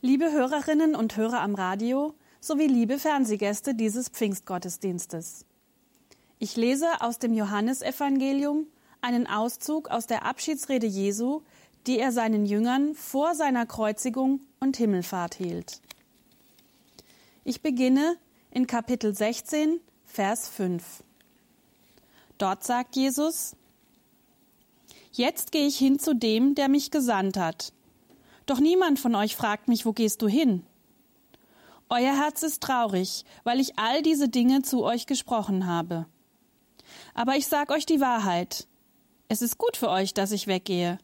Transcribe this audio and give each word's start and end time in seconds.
Liebe 0.00 0.30
Hörerinnen 0.30 0.94
und 0.94 1.16
Hörer 1.16 1.40
am 1.40 1.56
Radio 1.56 2.14
sowie 2.40 2.68
liebe 2.68 3.00
Fernsehgäste 3.00 3.74
dieses 3.74 4.08
Pfingstgottesdienstes. 4.08 5.44
Ich 6.38 6.54
lese 6.54 6.86
aus 7.00 7.18
dem 7.18 7.34
Johannesevangelium 7.34 8.68
einen 9.00 9.26
Auszug 9.26 9.88
aus 9.88 10.06
der 10.06 10.24
Abschiedsrede 10.24 10.86
Jesu, 10.86 11.42
die 11.88 11.98
er 11.98 12.12
seinen 12.12 12.46
Jüngern 12.46 12.94
vor 12.94 13.34
seiner 13.34 13.66
Kreuzigung 13.66 14.40
und 14.60 14.76
Himmelfahrt 14.76 15.34
hielt. 15.34 15.80
Ich 17.42 17.60
beginne 17.60 18.16
in 18.52 18.68
Kapitel 18.68 19.16
16, 19.16 19.80
Vers 20.04 20.48
5. 20.48 21.02
Dort 22.38 22.62
sagt 22.62 22.94
Jesus, 22.94 23.56
Jetzt 25.10 25.50
gehe 25.50 25.66
ich 25.66 25.76
hin 25.76 25.98
zu 25.98 26.14
dem, 26.14 26.54
der 26.54 26.68
mich 26.68 26.92
gesandt 26.92 27.36
hat 27.36 27.72
doch 28.50 28.60
niemand 28.60 28.98
von 28.98 29.14
euch 29.14 29.36
fragt 29.36 29.68
mich, 29.68 29.86
wo 29.86 29.92
gehst 29.92 30.22
du 30.22 30.28
hin? 30.28 30.64
Euer 31.90 32.16
Herz 32.16 32.42
ist 32.42 32.62
traurig, 32.62 33.24
weil 33.44 33.60
ich 33.60 33.78
all 33.78 34.02
diese 34.02 34.28
Dinge 34.28 34.62
zu 34.62 34.84
euch 34.84 35.06
gesprochen 35.06 35.66
habe. 35.66 36.06
Aber 37.14 37.36
ich 37.36 37.46
sag 37.46 37.70
euch 37.70 37.86
die 37.86 38.00
Wahrheit. 38.00 38.66
Es 39.28 39.42
ist 39.42 39.58
gut 39.58 39.76
für 39.76 39.90
euch, 39.90 40.14
dass 40.14 40.32
ich 40.32 40.46
weggehe. 40.46 40.98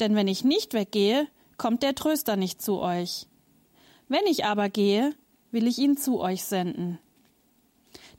Denn 0.00 0.14
wenn 0.14 0.28
ich 0.28 0.44
nicht 0.44 0.74
weggehe, 0.74 1.28
kommt 1.56 1.82
der 1.82 1.94
Tröster 1.94 2.36
nicht 2.36 2.60
zu 2.60 2.80
euch. 2.80 3.28
Wenn 4.08 4.26
ich 4.26 4.44
aber 4.44 4.68
gehe, 4.68 5.14
will 5.50 5.66
ich 5.66 5.78
ihn 5.78 5.96
zu 5.96 6.20
euch 6.20 6.44
senden. 6.44 6.98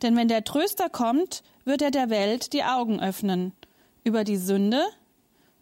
Denn 0.02 0.16
wenn 0.16 0.28
der 0.28 0.44
Tröster 0.44 0.90
kommt, 0.90 1.44
wird 1.64 1.82
er 1.82 1.92
der 1.92 2.10
Welt 2.10 2.54
die 2.54 2.64
Augen 2.64 3.00
öffnen 3.00 3.54
über 4.04 4.24
die 4.24 4.38
Sünde, 4.38 4.86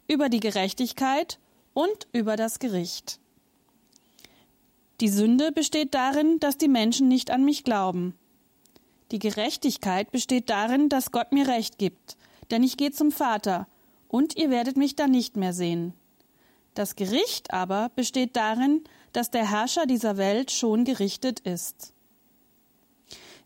über 0.06 0.28
die 0.28 0.40
Gerechtigkeit 0.40 1.38
und 1.74 2.06
über 2.12 2.36
das 2.36 2.58
Gericht. 2.58 3.20
Die 5.00 5.08
Sünde 5.08 5.52
besteht 5.52 5.94
darin, 5.94 6.38
dass 6.40 6.56
die 6.56 6.68
Menschen 6.68 7.08
nicht 7.08 7.30
an 7.30 7.44
mich 7.44 7.64
glauben. 7.64 8.14
Die 9.10 9.18
Gerechtigkeit 9.18 10.10
besteht 10.12 10.48
darin, 10.48 10.88
dass 10.88 11.10
Gott 11.10 11.32
mir 11.32 11.48
Recht 11.48 11.78
gibt, 11.78 12.16
denn 12.50 12.62
ich 12.62 12.76
gehe 12.76 12.92
zum 12.92 13.12
Vater, 13.12 13.66
und 14.08 14.36
ihr 14.36 14.48
werdet 14.48 14.76
mich 14.76 14.94
dann 14.94 15.10
nicht 15.10 15.36
mehr 15.36 15.52
sehen. 15.52 15.92
Das 16.74 16.94
Gericht 16.94 17.52
aber 17.52 17.90
besteht 17.96 18.36
darin, 18.36 18.84
dass 19.12 19.30
der 19.30 19.50
Herrscher 19.50 19.86
dieser 19.86 20.16
Welt 20.16 20.50
schon 20.50 20.84
gerichtet 20.84 21.40
ist. 21.40 21.92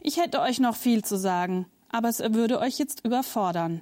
Ich 0.00 0.19
hätte 0.19 0.41
euch 0.41 0.61
noch 0.61 0.77
viel 0.77 1.05
zu 1.05 1.17
sagen, 1.17 1.67
aber 1.89 2.08
es 2.08 2.20
würde 2.20 2.58
euch 2.58 2.78
jetzt 2.78 3.05
überfordern. 3.05 3.80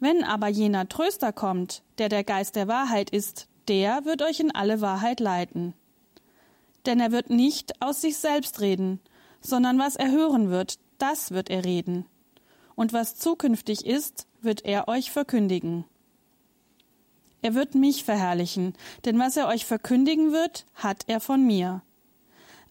Wenn 0.00 0.22
aber 0.22 0.48
jener 0.48 0.88
Tröster 0.88 1.32
kommt, 1.32 1.82
der 1.98 2.08
der 2.08 2.24
Geist 2.24 2.56
der 2.56 2.68
Wahrheit 2.68 3.10
ist, 3.10 3.48
der 3.66 4.04
wird 4.04 4.22
euch 4.22 4.40
in 4.40 4.54
alle 4.54 4.80
Wahrheit 4.80 5.20
leiten. 5.20 5.74
Denn 6.86 7.00
er 7.00 7.12
wird 7.12 7.30
nicht 7.30 7.82
aus 7.82 8.00
sich 8.00 8.16
selbst 8.16 8.60
reden, 8.60 9.00
sondern 9.40 9.78
was 9.78 9.96
er 9.96 10.10
hören 10.10 10.50
wird, 10.50 10.78
das 10.98 11.32
wird 11.32 11.50
er 11.50 11.64
reden. 11.64 12.06
Und 12.74 12.92
was 12.92 13.16
zukünftig 13.16 13.84
ist, 13.84 14.26
wird 14.40 14.64
er 14.64 14.88
euch 14.88 15.10
verkündigen. 15.10 15.84
Er 17.42 17.54
wird 17.54 17.74
mich 17.74 18.04
verherrlichen, 18.04 18.74
denn 19.04 19.18
was 19.18 19.36
er 19.36 19.48
euch 19.48 19.64
verkündigen 19.64 20.32
wird, 20.32 20.66
hat 20.74 21.04
er 21.06 21.20
von 21.20 21.44
mir. 21.44 21.82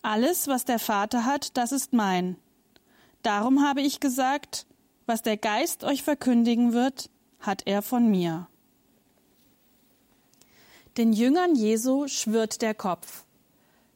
Alles, 0.02 0.48
was 0.48 0.66
der 0.66 0.80
Vater 0.80 1.26
hat, 1.26 1.58
das 1.58 1.72
ist 1.72 1.94
mein. 1.94 2.38
Darum 3.22 3.66
habe 3.66 3.82
ich 3.82 4.00
gesagt, 4.00 4.66
was 5.06 5.22
der 5.22 5.38
Geist 5.38 5.84
euch 5.84 6.04
verkündigen 6.04 6.74
wird, 6.74 7.10
hat 7.40 7.64
er 7.66 7.82
von 7.82 8.10
mir. 8.10 8.48
Den 10.98 11.14
Jüngern 11.14 11.56
Jesu 11.56 12.08
schwirrt 12.08 12.62
der 12.62 12.74
Kopf. 12.74 13.24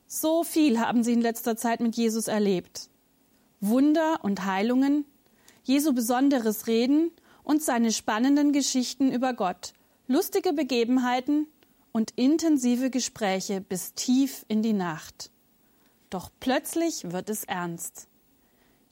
So 0.06 0.44
viel 0.44 0.80
haben 0.80 1.04
sie 1.04 1.14
in 1.14 1.22
letzter 1.22 1.58
Zeit 1.58 1.80
mit 1.80 1.96
Jesus 1.96 2.28
erlebt. 2.28 2.90
Wunder 3.60 4.20
und 4.24 4.46
Heilungen, 4.46 5.06
Jesu 5.64 5.94
besonderes 5.94 6.68
Reden 6.68 7.12
und 7.44 7.64
seine 7.64 7.92
spannenden 7.92 8.52
Geschichten 8.52 9.12
über 9.12 9.34
Gott, 9.34 9.74
lustige 10.08 10.54
Begebenheiten 10.54 11.48
und 11.92 12.12
intensive 12.18 12.90
Gespräche 12.90 13.62
bis 13.62 13.94
tief 13.94 14.46
in 14.48 14.62
die 14.62 14.74
Nacht. 14.74 15.32
Doch 16.10 16.30
plötzlich 16.40 17.12
wird 17.12 17.30
es 17.30 17.44
ernst. 17.46 18.08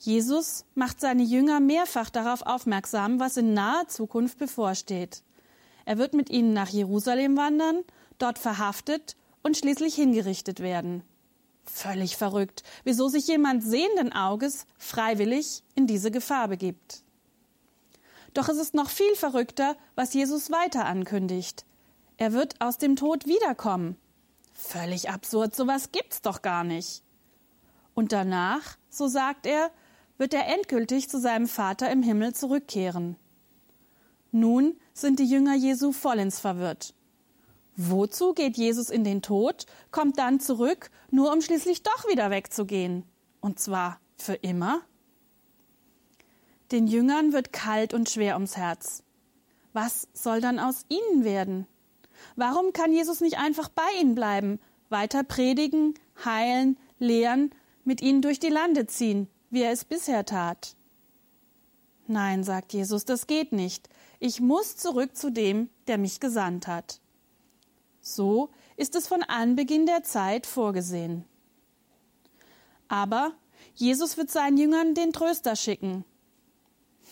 Jesus 0.02 0.64
macht 0.74 0.98
seine 0.98 1.22
Jünger 1.22 1.60
mehrfach 1.60 2.08
darauf 2.08 2.40
aufmerksam, 2.40 3.20
was 3.20 3.36
in 3.36 3.52
naher 3.52 3.86
Zukunft 3.86 4.38
bevorsteht. 4.38 5.22
Er 5.84 5.98
wird 5.98 6.14
mit 6.14 6.30
ihnen 6.30 6.54
nach 6.54 6.70
Jerusalem 6.70 7.36
wandern, 7.36 7.84
dort 8.18 8.38
verhaftet 8.38 9.14
und 9.42 9.58
schließlich 9.58 9.94
hingerichtet 9.94 10.60
werden. 10.60 11.02
Völlig 11.66 12.16
verrückt, 12.16 12.62
wieso 12.82 13.08
sich 13.08 13.26
jemand 13.26 13.62
sehenden 13.62 14.14
Auges 14.14 14.64
freiwillig 14.78 15.62
in 15.74 15.86
diese 15.86 16.10
Gefahr 16.10 16.48
begibt. 16.48 17.02
Doch 18.32 18.48
es 18.48 18.56
ist 18.56 18.72
noch 18.72 18.88
viel 18.88 19.14
verrückter, 19.16 19.76
was 19.96 20.14
Jesus 20.14 20.50
weiter 20.50 20.86
ankündigt. 20.86 21.66
Er 22.16 22.32
wird 22.32 22.58
aus 22.58 22.78
dem 22.78 22.96
Tod 22.96 23.26
wiederkommen. 23.26 23.96
Völlig 24.54 25.10
absurd, 25.10 25.54
sowas 25.54 25.92
gibt's 25.92 26.22
doch 26.22 26.40
gar 26.40 26.64
nicht. 26.64 27.02
Und 27.94 28.12
danach, 28.12 28.78
so 28.88 29.06
sagt 29.06 29.44
er, 29.44 29.70
wird 30.20 30.34
er 30.34 30.46
endgültig 30.48 31.08
zu 31.08 31.18
seinem 31.18 31.48
Vater 31.48 31.90
im 31.90 32.02
Himmel 32.02 32.34
zurückkehren. 32.34 33.16
Nun 34.32 34.78
sind 34.92 35.18
die 35.18 35.24
Jünger 35.24 35.54
Jesu 35.54 35.92
vollends 35.92 36.38
verwirrt. 36.38 36.92
Wozu 37.74 38.34
geht 38.34 38.58
Jesus 38.58 38.90
in 38.90 39.02
den 39.02 39.22
Tod, 39.22 39.64
kommt 39.90 40.18
dann 40.18 40.38
zurück, 40.38 40.90
nur 41.10 41.32
um 41.32 41.40
schließlich 41.40 41.82
doch 41.82 42.06
wieder 42.06 42.30
wegzugehen? 42.30 43.04
Und 43.40 43.60
zwar 43.60 43.98
für 44.18 44.34
immer? 44.34 44.82
Den 46.70 46.86
Jüngern 46.86 47.32
wird 47.32 47.54
kalt 47.54 47.94
und 47.94 48.10
schwer 48.10 48.34
ums 48.34 48.58
Herz. 48.58 49.02
Was 49.72 50.06
soll 50.12 50.42
dann 50.42 50.58
aus 50.58 50.84
ihnen 50.90 51.24
werden? 51.24 51.66
Warum 52.36 52.74
kann 52.74 52.92
Jesus 52.92 53.22
nicht 53.22 53.38
einfach 53.38 53.70
bei 53.70 53.88
ihnen 53.98 54.14
bleiben, 54.14 54.60
weiter 54.90 55.24
predigen, 55.24 55.94
heilen, 56.22 56.76
lehren, 56.98 57.54
mit 57.84 58.02
ihnen 58.02 58.20
durch 58.20 58.38
die 58.38 58.50
Lande 58.50 58.86
ziehen, 58.86 59.26
wie 59.50 59.62
er 59.62 59.72
es 59.72 59.84
bisher 59.84 60.24
tat. 60.24 60.74
Nein, 62.06 62.42
sagt 62.42 62.72
Jesus, 62.72 63.04
das 63.04 63.26
geht 63.26 63.52
nicht. 63.52 63.88
Ich 64.18 64.40
muss 64.40 64.76
zurück 64.76 65.16
zu 65.16 65.30
dem, 65.30 65.68
der 65.86 65.98
mich 65.98 66.20
gesandt 66.20 66.66
hat. 66.66 67.00
So 68.00 68.50
ist 68.76 68.96
es 68.96 69.06
von 69.06 69.22
Anbeginn 69.22 69.86
der 69.86 70.02
Zeit 70.02 70.46
vorgesehen. 70.46 71.24
Aber 72.88 73.32
Jesus 73.74 74.16
wird 74.16 74.30
seinen 74.30 74.56
Jüngern 74.56 74.94
den 74.94 75.12
Tröster 75.12 75.54
schicken. 75.54 76.04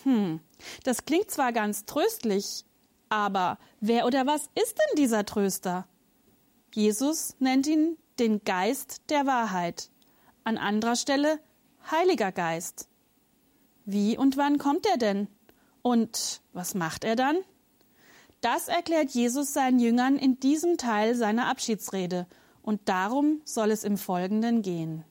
Hm, 0.03 0.39
das 0.83 1.05
klingt 1.05 1.31
zwar 1.31 1.53
ganz 1.53 1.85
tröstlich, 1.85 2.65
aber 3.09 3.57
wer 3.79 4.05
oder 4.05 4.25
was 4.25 4.49
ist 4.55 4.77
denn 4.77 4.97
dieser 4.97 5.25
Tröster? 5.25 5.87
Jesus 6.73 7.35
nennt 7.39 7.67
ihn 7.67 7.97
den 8.19 8.43
Geist 8.43 9.01
der 9.09 9.25
Wahrheit. 9.25 9.89
An 10.43 10.57
anderer 10.57 10.95
Stelle 10.95 11.39
Heiliger 11.91 12.31
Geist. 12.31 12.87
Wie 13.83 14.15
und 14.15 14.37
wann 14.37 14.59
kommt 14.59 14.85
er 14.85 14.97
denn? 14.97 15.27
Und 15.81 16.41
was 16.53 16.75
macht 16.75 17.03
er 17.03 17.15
dann? 17.15 17.37
Das 18.41 18.67
erklärt 18.67 19.09
Jesus 19.09 19.53
seinen 19.53 19.79
Jüngern 19.79 20.17
in 20.17 20.39
diesem 20.39 20.77
Teil 20.77 21.15
seiner 21.15 21.47
Abschiedsrede, 21.47 22.27
und 22.61 22.87
darum 22.87 23.41
soll 23.43 23.71
es 23.71 23.83
im 23.83 23.97
Folgenden 23.97 24.61
gehen. 24.61 25.03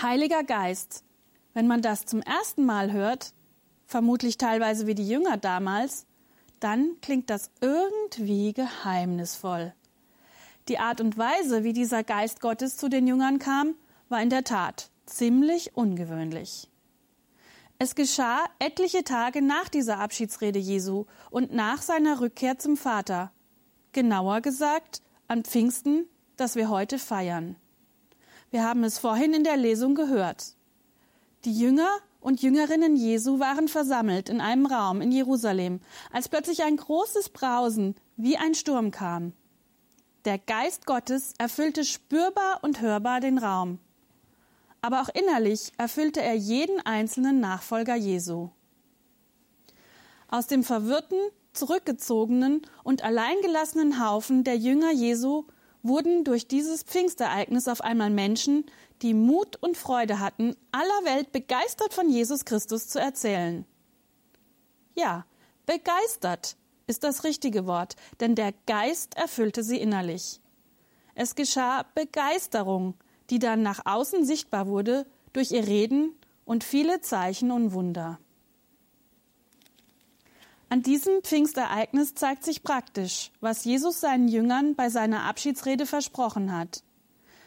Heiliger 0.00 0.44
Geist, 0.44 1.02
wenn 1.52 1.66
man 1.66 1.82
das 1.82 2.04
zum 2.04 2.22
ersten 2.22 2.64
Mal 2.64 2.92
hört, 2.92 3.32
vermutlich 3.86 4.38
teilweise 4.38 4.86
wie 4.86 4.94
die 4.94 5.08
Jünger 5.08 5.36
damals, 5.36 6.06
dann 6.60 6.96
klingt 7.02 7.28
das 7.28 7.50
irgendwie 7.60 8.52
geheimnisvoll. 8.52 9.74
Die 10.68 10.78
Art 10.78 11.00
und 11.00 11.18
Weise, 11.18 11.64
wie 11.64 11.72
dieser 11.72 12.04
Geist 12.04 12.40
Gottes 12.40 12.76
zu 12.76 12.88
den 12.88 13.08
Jüngern 13.08 13.40
kam, 13.40 13.74
war 14.10 14.20
in 14.20 14.30
der 14.30 14.44
Tat 14.44 14.90
ziemlich 15.06 15.76
ungewöhnlich. 15.76 16.68
Es 17.78 17.94
geschah 17.94 18.44
etliche 18.58 19.04
Tage 19.04 19.40
nach 19.40 19.68
dieser 19.68 20.00
Abschiedsrede 20.00 20.58
Jesu 20.58 21.06
und 21.30 21.54
nach 21.54 21.80
seiner 21.80 22.20
Rückkehr 22.20 22.58
zum 22.58 22.76
Vater. 22.76 23.32
Genauer 23.92 24.42
gesagt 24.42 25.00
an 25.28 25.44
Pfingsten, 25.44 26.06
das 26.36 26.56
wir 26.56 26.68
heute 26.68 26.98
feiern. 26.98 27.56
Wir 28.50 28.64
haben 28.64 28.84
es 28.84 28.98
vorhin 28.98 29.32
in 29.32 29.44
der 29.44 29.56
Lesung 29.56 29.94
gehört. 29.94 30.56
Die 31.44 31.58
Jünger 31.58 31.88
und 32.20 32.42
Jüngerinnen 32.42 32.96
Jesu 32.96 33.38
waren 33.38 33.68
versammelt 33.68 34.28
in 34.28 34.40
einem 34.40 34.66
Raum 34.66 35.00
in 35.00 35.10
Jerusalem, 35.10 35.80
als 36.12 36.28
plötzlich 36.28 36.62
ein 36.64 36.76
großes 36.76 37.30
Brausen 37.30 37.94
wie 38.16 38.36
ein 38.36 38.54
Sturm 38.54 38.90
kam. 38.90 39.32
Der 40.26 40.38
Geist 40.38 40.84
Gottes 40.84 41.32
erfüllte 41.38 41.84
spürbar 41.84 42.58
und 42.62 42.82
hörbar 42.82 43.20
den 43.20 43.38
Raum. 43.38 43.78
Aber 44.82 45.02
auch 45.02 45.08
innerlich 45.10 45.72
erfüllte 45.78 46.22
er 46.22 46.34
jeden 46.34 46.80
einzelnen 46.80 47.40
Nachfolger 47.40 47.94
Jesu. 47.94 48.50
Aus 50.28 50.46
dem 50.46 50.64
verwirrten 50.64 51.18
zurückgezogenen 51.52 52.62
und 52.84 53.02
alleingelassenen 53.02 54.04
Haufen 54.04 54.44
der 54.44 54.56
Jünger 54.56 54.92
Jesu 54.92 55.44
wurden 55.82 56.24
durch 56.24 56.46
dieses 56.46 56.82
Pfingstereignis 56.82 57.68
auf 57.68 57.80
einmal 57.80 58.10
Menschen, 58.10 58.64
die 59.02 59.14
Mut 59.14 59.56
und 59.60 59.76
Freude 59.76 60.20
hatten, 60.20 60.54
aller 60.72 61.04
Welt 61.04 61.32
begeistert 61.32 61.94
von 61.94 62.08
Jesus 62.10 62.44
Christus 62.44 62.88
zu 62.88 63.00
erzählen. 63.00 63.64
Ja, 64.94 65.24
begeistert 65.66 66.56
ist 66.86 67.04
das 67.04 67.24
richtige 67.24 67.66
Wort, 67.66 67.96
denn 68.20 68.34
der 68.34 68.52
Geist 68.66 69.16
erfüllte 69.16 69.62
sie 69.62 69.78
innerlich. 69.78 70.40
Es 71.14 71.34
geschah 71.34 71.84
Begeisterung, 71.94 72.94
die 73.30 73.38
dann 73.38 73.62
nach 73.62 73.86
außen 73.86 74.24
sichtbar 74.24 74.66
wurde 74.66 75.06
durch 75.32 75.52
ihr 75.52 75.66
Reden 75.66 76.14
und 76.44 76.64
viele 76.64 77.00
Zeichen 77.00 77.50
und 77.50 77.72
Wunder. 77.72 78.18
An 80.68 80.82
diesem 80.82 81.22
Pfingstereignis 81.22 82.14
zeigt 82.14 82.44
sich 82.44 82.62
praktisch, 82.62 83.32
was 83.40 83.64
Jesus 83.64 84.00
seinen 84.00 84.28
Jüngern 84.28 84.76
bei 84.76 84.88
seiner 84.88 85.24
Abschiedsrede 85.24 85.84
versprochen 85.86 86.56
hat. 86.56 86.84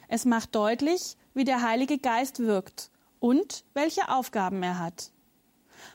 Es 0.10 0.26
macht 0.26 0.56
deutlich, 0.56 1.16
wie 1.34 1.46
der 1.46 1.62
Heilige 1.62 1.98
Geist 1.98 2.40
wirkt 2.40 2.92
und 3.20 3.64
welche 3.74 4.10
Aufgaben 4.10 4.62
er 4.62 4.78
hat. 4.78 5.12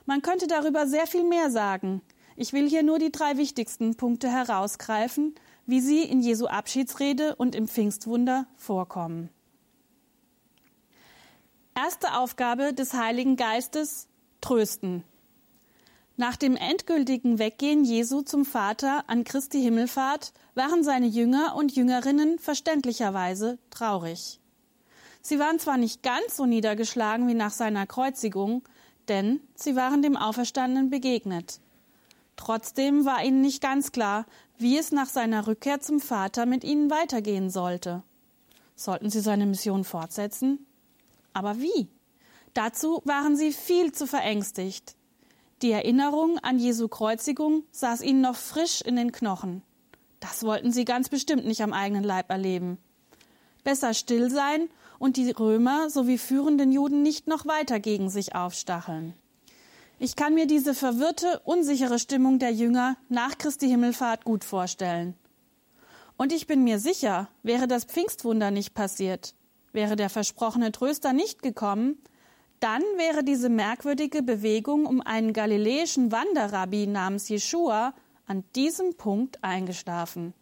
Man 0.05 0.21
könnte 0.21 0.47
darüber 0.47 0.87
sehr 0.87 1.07
viel 1.07 1.23
mehr 1.23 1.51
sagen. 1.51 2.01
Ich 2.35 2.53
will 2.53 2.67
hier 2.67 2.83
nur 2.83 2.97
die 2.97 3.11
drei 3.11 3.37
wichtigsten 3.37 3.95
Punkte 3.95 4.29
herausgreifen, 4.29 5.35
wie 5.67 5.81
sie 5.81 6.01
in 6.03 6.21
Jesu 6.21 6.47
Abschiedsrede 6.47 7.35
und 7.35 7.53
im 7.53 7.67
Pfingstwunder 7.67 8.47
vorkommen. 8.55 9.29
Erste 11.81 12.17
Aufgabe 12.17 12.73
des 12.73 12.93
Heiligen 12.93 13.37
Geistes 13.37 14.09
Trösten. 14.41 15.05
Nach 16.17 16.35
dem 16.35 16.57
endgültigen 16.57 17.39
Weggehen 17.39 17.85
Jesu 17.85 18.21
zum 18.21 18.43
Vater 18.43 19.05
an 19.07 19.23
Christi 19.23 19.61
Himmelfahrt 19.61 20.33
waren 20.55 20.83
seine 20.83 21.05
Jünger 21.05 21.55
und 21.55 21.73
Jüngerinnen 21.73 22.37
verständlicherweise 22.37 23.59
traurig. 23.69 24.41
Sie 25.21 25.39
waren 25.39 25.57
zwar 25.57 25.77
nicht 25.77 26.03
ganz 26.03 26.35
so 26.35 26.45
niedergeschlagen 26.45 27.29
wie 27.29 27.33
nach 27.33 27.53
seiner 27.53 27.87
Kreuzigung, 27.87 28.63
denn 29.07 29.39
sie 29.55 29.77
waren 29.77 30.01
dem 30.01 30.17
Auferstandenen 30.17 30.89
begegnet. 30.89 31.61
Trotzdem 32.35 33.05
war 33.05 33.23
ihnen 33.23 33.39
nicht 33.39 33.61
ganz 33.61 33.93
klar, 33.93 34.25
wie 34.57 34.77
es 34.77 34.91
nach 34.91 35.07
seiner 35.07 35.47
Rückkehr 35.47 35.79
zum 35.79 36.01
Vater 36.01 36.45
mit 36.45 36.65
ihnen 36.65 36.89
weitergehen 36.89 37.49
sollte. 37.49 38.03
Sollten 38.75 39.09
sie 39.09 39.21
seine 39.21 39.45
Mission 39.45 39.85
fortsetzen? 39.85 40.65
Aber 41.33 41.59
wie? 41.59 41.87
Dazu 42.53 43.01
waren 43.05 43.35
sie 43.35 43.51
viel 43.51 43.91
zu 43.91 44.07
verängstigt. 44.07 44.95
Die 45.61 45.71
Erinnerung 45.71 46.39
an 46.39 46.57
Jesu 46.57 46.87
Kreuzigung 46.87 47.63
saß 47.71 48.01
ihnen 48.01 48.21
noch 48.21 48.35
frisch 48.35 48.81
in 48.81 48.95
den 48.95 49.11
Knochen. 49.11 49.61
Das 50.19 50.43
wollten 50.43 50.71
sie 50.71 50.85
ganz 50.85 51.09
bestimmt 51.09 51.45
nicht 51.45 51.61
am 51.61 51.73
eigenen 51.73 52.03
Leib 52.03 52.29
erleben. 52.29 52.77
Besser 53.63 53.93
still 53.93 54.29
sein 54.29 54.69
und 54.99 55.17
die 55.17 55.31
Römer 55.31 55.89
sowie 55.89 56.17
führenden 56.17 56.71
Juden 56.71 57.01
nicht 57.01 57.27
noch 57.27 57.45
weiter 57.45 57.79
gegen 57.79 58.09
sich 58.09 58.35
aufstacheln. 58.35 59.13
Ich 59.99 60.15
kann 60.15 60.33
mir 60.33 60.47
diese 60.47 60.73
verwirrte, 60.73 61.41
unsichere 61.43 61.99
Stimmung 61.99 62.39
der 62.39 62.51
Jünger 62.51 62.95
nach 63.09 63.37
Christi 63.37 63.67
Himmelfahrt 63.67 64.23
gut 64.23 64.45
vorstellen. 64.45 65.13
Und 66.15 66.31
ich 66.31 66.47
bin 66.47 66.63
mir 66.63 66.79
sicher, 66.79 67.27
wäre 67.43 67.67
das 67.67 67.83
Pfingstwunder 67.83 68.49
nicht 68.49 68.73
passiert, 68.73 69.35
wäre 69.71 69.95
der 69.95 70.09
versprochene 70.09 70.71
Tröster 70.71 71.13
nicht 71.13 71.41
gekommen, 71.41 71.97
dann 72.59 72.81
wäre 72.97 73.23
diese 73.23 73.49
merkwürdige 73.49 74.21
Bewegung 74.21 74.85
um 74.85 75.01
einen 75.01 75.33
galiläischen 75.33 76.11
Wanderrabbi 76.11 76.87
namens 76.87 77.29
Jeschua 77.29 77.93
an 78.25 78.43
diesem 78.55 78.95
Punkt 78.95 79.43
eingeschlafen. 79.43 80.33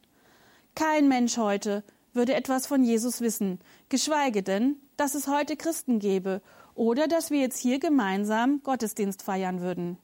Kein 0.75 1.07
Mensch 1.07 1.37
heute 1.37 1.83
würde 2.13 2.33
etwas 2.35 2.67
von 2.67 2.83
Jesus 2.83 3.21
wissen, 3.21 3.59
geschweige 3.89 4.43
denn, 4.43 4.77
dass 4.97 5.15
es 5.15 5.27
heute 5.27 5.55
Christen 5.55 5.99
gäbe 5.99 6.41
oder 6.75 7.07
dass 7.07 7.31
wir 7.31 7.39
jetzt 7.39 7.59
hier 7.59 7.79
gemeinsam 7.79 8.61
Gottesdienst 8.63 9.21
feiern 9.21 9.61
würden. 9.61 9.97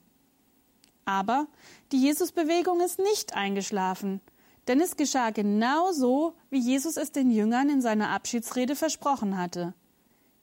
Aber 1.04 1.46
die 1.92 2.00
Jesusbewegung 2.00 2.80
ist 2.80 2.98
nicht 2.98 3.34
eingeschlafen, 3.34 4.20
denn 4.68 4.80
es 4.80 4.96
geschah 4.96 5.30
genau 5.30 5.92
so, 5.92 6.34
wie 6.50 6.58
Jesus 6.58 6.96
es 6.96 7.12
den 7.12 7.30
Jüngern 7.30 7.68
in 7.68 7.82
seiner 7.82 8.10
Abschiedsrede 8.10 8.76
versprochen 8.76 9.36
hatte. 9.36 9.74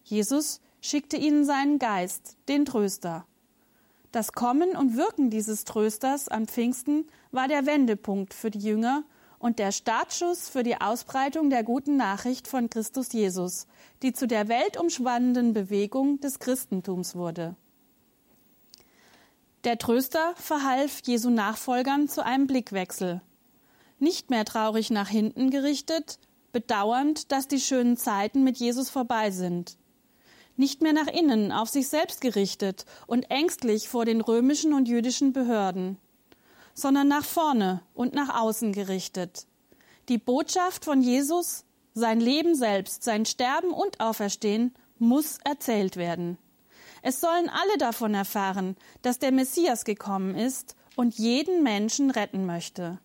Jesus 0.04 0.62
schickte 0.82 1.18
ihnen 1.18 1.46
seinen 1.46 1.80
Geist, 1.80 2.38
den 2.48 2.66
Tröster. 2.66 3.26
Das 4.12 4.34
Kommen 4.34 4.76
und 4.76 4.98
Wirken 4.98 5.30
dieses 5.30 5.64
Trösters 5.64 6.28
an 6.28 6.48
Pfingsten 6.48 7.06
war 7.32 7.48
der 7.48 7.66
Wendepunkt 7.66 8.34
für 8.34 8.52
die 8.52 8.60
Jünger 8.60 9.04
und 9.40 9.58
der 9.58 9.72
Startschuss 9.72 10.50
für 10.50 10.64
die 10.64 10.80
Ausbreitung 10.80 11.50
der 11.50 11.64
guten 11.64 11.98
Nachricht 11.98 12.48
von 12.48 12.70
Christus 12.70 13.14
Jesus, 13.14 13.68
die 14.04 14.14
zu 14.14 14.28
der 14.28 14.48
weltumspannenden 14.48 15.54
Bewegung 15.54 16.20
des 16.20 16.40
Christentums 16.40 17.16
wurde. 17.16 17.56
Der 19.64 19.78
Tröster 19.78 20.34
verhalf 20.36 21.02
Jesu 21.06 21.30
Nachfolgern 21.30 22.08
zu 22.08 22.24
einem 22.26 22.48
Blickwechsel. 22.48 23.22
Nicht 24.02 24.30
mehr 24.30 24.44
traurig 24.44 24.90
nach 24.90 25.08
hinten 25.08 25.50
gerichtet, 25.50 26.20
bedauernd, 26.52 27.32
dass 27.32 27.48
die 27.48 27.62
schönen 27.62 27.96
Zeiten 27.96 28.44
mit 28.44 28.58
Jesus 28.58 28.90
vorbei 28.90 29.32
sind 29.32 29.78
nicht 30.62 30.82
mehr 30.82 30.94
nach 30.94 31.08
innen, 31.08 31.52
auf 31.52 31.70
sich 31.70 31.90
selbst 31.90 32.22
gerichtet 32.22 32.86
und 33.08 33.30
ängstlich 33.30 33.90
vor 33.90 34.06
den 34.06 34.22
römischen 34.22 34.74
und 34.74 34.88
jüdischen 34.88 35.34
Behörden, 35.34 35.98
sondern 36.74 37.08
nach 37.08 37.26
vorne 37.26 37.82
und 37.94 38.14
nach 38.14 38.40
außen 38.42 38.72
gerichtet. 38.72 39.48
Die 40.08 40.18
Botschaft 40.18 40.86
von 40.86 41.02
Jesus, 41.02 41.66
sein 41.94 42.20
Leben 42.20 42.56
selbst, 42.56 43.04
sein 43.04 43.26
Sterben 43.26 43.72
und 43.72 44.00
Auferstehen 44.00 44.74
muss 45.00 45.40
erzählt 45.44 45.98
werden. 45.98 46.38
Es 47.02 47.20
sollen 47.20 47.50
alle 47.50 47.78
davon 47.80 48.14
erfahren, 48.14 48.76
dass 49.02 49.20
der 49.20 49.32
Messias 49.32 49.84
gekommen 49.84 50.36
ist 50.36 50.76
und 50.96 51.18
jeden 51.18 51.64
Menschen 51.64 52.12
retten 52.12 52.46
möchte. 52.46 53.00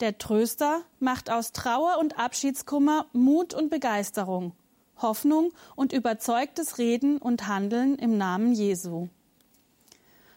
Der 0.00 0.18
Tröster 0.18 0.82
macht 1.00 1.30
aus 1.30 1.52
Trauer 1.52 1.98
und 1.98 2.18
Abschiedskummer 2.18 3.06
Mut 3.12 3.54
und 3.54 3.70
Begeisterung 3.70 4.52
Hoffnung 4.98 5.52
und 5.74 5.92
überzeugtes 5.92 6.78
Reden 6.78 7.18
und 7.18 7.46
Handeln 7.48 7.96
im 7.96 8.16
Namen 8.16 8.52
Jesu. 8.52 9.08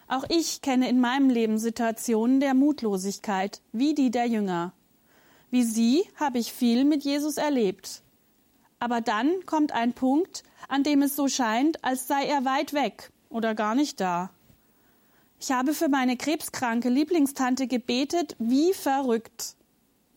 Auch 0.06 0.24
ich 0.28 0.60
kenne 0.60 0.88
in 0.88 1.00
meinem 1.00 1.30
Leben 1.30 1.58
Situationen 1.58 2.40
der 2.40 2.54
Mutlosigkeit, 2.54 3.62
wie 3.72 3.94
die 3.94 4.10
der 4.10 4.26
Jünger. 4.26 4.72
Wie 5.50 5.62
sie 5.62 6.04
habe 6.16 6.38
ich 6.38 6.52
viel 6.52 6.84
mit 6.84 7.04
Jesus 7.04 7.36
erlebt. 7.36 8.02
Aber 8.78 9.00
dann 9.00 9.46
kommt 9.46 9.72
ein 9.72 9.92
Punkt, 9.92 10.42
an 10.68 10.82
dem 10.82 11.02
es 11.02 11.16
so 11.16 11.28
scheint, 11.28 11.84
als 11.84 12.06
sei 12.08 12.26
er 12.26 12.44
weit 12.44 12.72
weg 12.72 13.10
oder 13.28 13.54
gar 13.54 13.74
nicht 13.74 14.00
da. 14.00 14.30
Ich 15.42 15.52
habe 15.52 15.72
für 15.72 15.88
meine 15.88 16.18
krebskranke 16.18 16.90
Lieblingstante 16.90 17.66
gebetet, 17.66 18.36
wie 18.38 18.74
verrückt. 18.74 19.56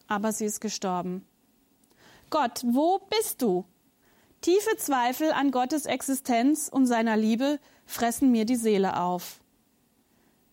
Aber 0.07 0.33
sie 0.33 0.43
ist 0.43 0.59
gestorben. 0.59 1.25
Gott, 2.29 2.61
wo 2.65 2.99
bist 3.09 3.41
du? 3.41 3.63
Tiefe 4.41 4.75
Zweifel 4.75 5.31
an 5.31 5.51
Gottes 5.51 5.85
Existenz 5.85 6.67
und 6.67 6.87
seiner 6.87 7.15
Liebe 7.15 7.61
fressen 7.85 8.31
mir 8.31 8.43
die 8.43 8.57
Seele 8.57 8.99
auf. 8.99 9.39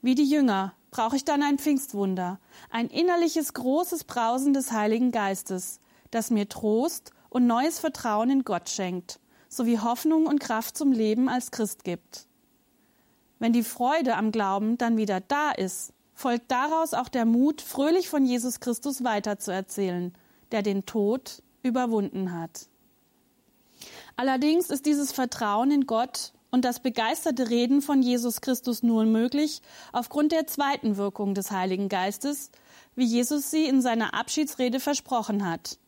Wie 0.02 0.14
die 0.14 0.30
Jünger 0.30 0.72
brauche 0.92 1.16
ich 1.16 1.24
dann 1.24 1.42
ein 1.42 1.58
Pfingstwunder, 1.58 2.38
ein 2.70 2.86
innerliches 2.86 3.52
großes 3.54 4.04
Brausen 4.04 4.52
des 4.52 4.70
Heiligen 4.70 5.10
Geistes, 5.10 5.80
das 6.12 6.30
mir 6.30 6.48
Trost 6.48 7.10
und 7.28 7.44
neues 7.44 7.80
Vertrauen 7.80 8.30
in 8.30 8.44
Gott 8.44 8.68
schenkt, 8.68 9.18
sowie 9.48 9.80
Hoffnung 9.80 10.26
und 10.26 10.38
Kraft 10.38 10.76
zum 10.76 10.92
Leben 10.92 11.28
als 11.28 11.50
Christ 11.50 11.82
gibt. 11.82 12.28
Wenn 13.40 13.52
die 13.52 13.64
Freude 13.64 14.16
am 14.16 14.30
Glauben 14.30 14.78
dann 14.78 14.96
wieder 14.98 15.20
da 15.20 15.50
ist, 15.50 15.92
folgt 16.14 16.50
daraus 16.50 16.94
auch 16.94 17.08
der 17.08 17.24
Mut, 17.24 17.62
fröhlich 17.62 18.08
von 18.08 18.24
Jesus 18.24 18.60
Christus 18.60 19.02
weiterzuerzählen, 19.02 20.14
der 20.52 20.62
den 20.62 20.84
Tod 20.84 21.42
überwunden 21.62 22.38
hat. 22.38 22.68
Allerdings 24.16 24.68
ist 24.68 24.84
dieses 24.84 25.12
Vertrauen 25.12 25.70
in 25.70 25.86
Gott 25.86 26.32
und 26.50 26.66
das 26.66 26.80
begeisterte 26.80 27.48
Reden 27.48 27.80
von 27.80 28.02
Jesus 28.02 28.42
Christus 28.42 28.82
nur 28.82 29.06
möglich 29.06 29.62
aufgrund 29.92 30.32
der 30.32 30.46
zweiten 30.46 30.98
Wirkung 30.98 31.34
des 31.34 31.50
Heiligen 31.50 31.88
Geistes, 31.88 32.50
wie 32.94 33.04
Jesus 33.04 33.50
sie 33.50 33.64
in 33.64 33.80
seiner 33.80 34.12
Abschiedsrede 34.12 34.80
versprochen 34.80 35.48
hat. 35.48 35.78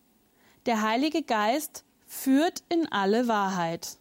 Der 0.64 0.80
Heilige 0.80 1.23
Geist 1.23 1.85
führt 2.06 2.62
in 2.71 2.90
alle 2.90 3.28
Wahrheit. 3.28 3.99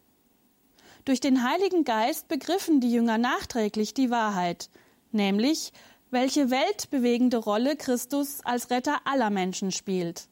Durch 1.05 1.19
den 1.19 1.43
Heiligen 1.43 1.83
Geist 1.83 2.27
begriffen 2.27 2.79
die 2.79 2.91
Jünger 2.91 3.17
nachträglich 3.17 3.93
die 3.93 4.11
Wahrheit, 4.11 4.69
nämlich 5.11 5.73
welche 6.11 6.51
weltbewegende 6.51 7.37
Rolle 7.37 7.75
Christus 7.75 8.39
als 8.43 8.69
Retter 8.69 8.99
aller 9.05 9.29
Menschen 9.29 9.71
spielt. 9.71 10.27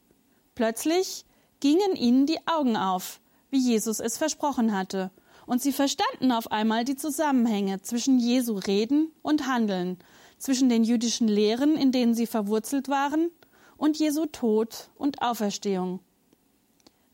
Plötzlich 0.54 1.24
gingen 1.58 1.96
ihnen 1.96 2.26
die 2.26 2.38
Augen 2.46 2.76
auf, 2.76 3.20
wie 3.50 3.58
Jesus 3.58 3.98
es 3.98 4.16
versprochen 4.16 4.76
hatte. 4.76 5.10
Und 5.46 5.60
sie 5.60 5.72
verstanden 5.72 6.30
auf 6.30 6.52
einmal 6.52 6.84
die 6.84 6.96
Zusammenhänge 6.96 7.82
zwischen 7.82 8.20
Jesu 8.20 8.54
Reden 8.54 9.10
und 9.22 9.48
Handeln, 9.48 9.98
zwischen 10.38 10.68
den 10.68 10.84
jüdischen 10.84 11.26
Lehren, 11.26 11.76
in 11.76 11.90
denen 11.90 12.14
sie 12.14 12.26
verwurzelt 12.26 12.88
waren, 12.88 13.30
und 13.76 13.98
Jesu 13.98 14.26
Tod 14.26 14.90
und 14.94 15.22
Auferstehung. 15.22 16.00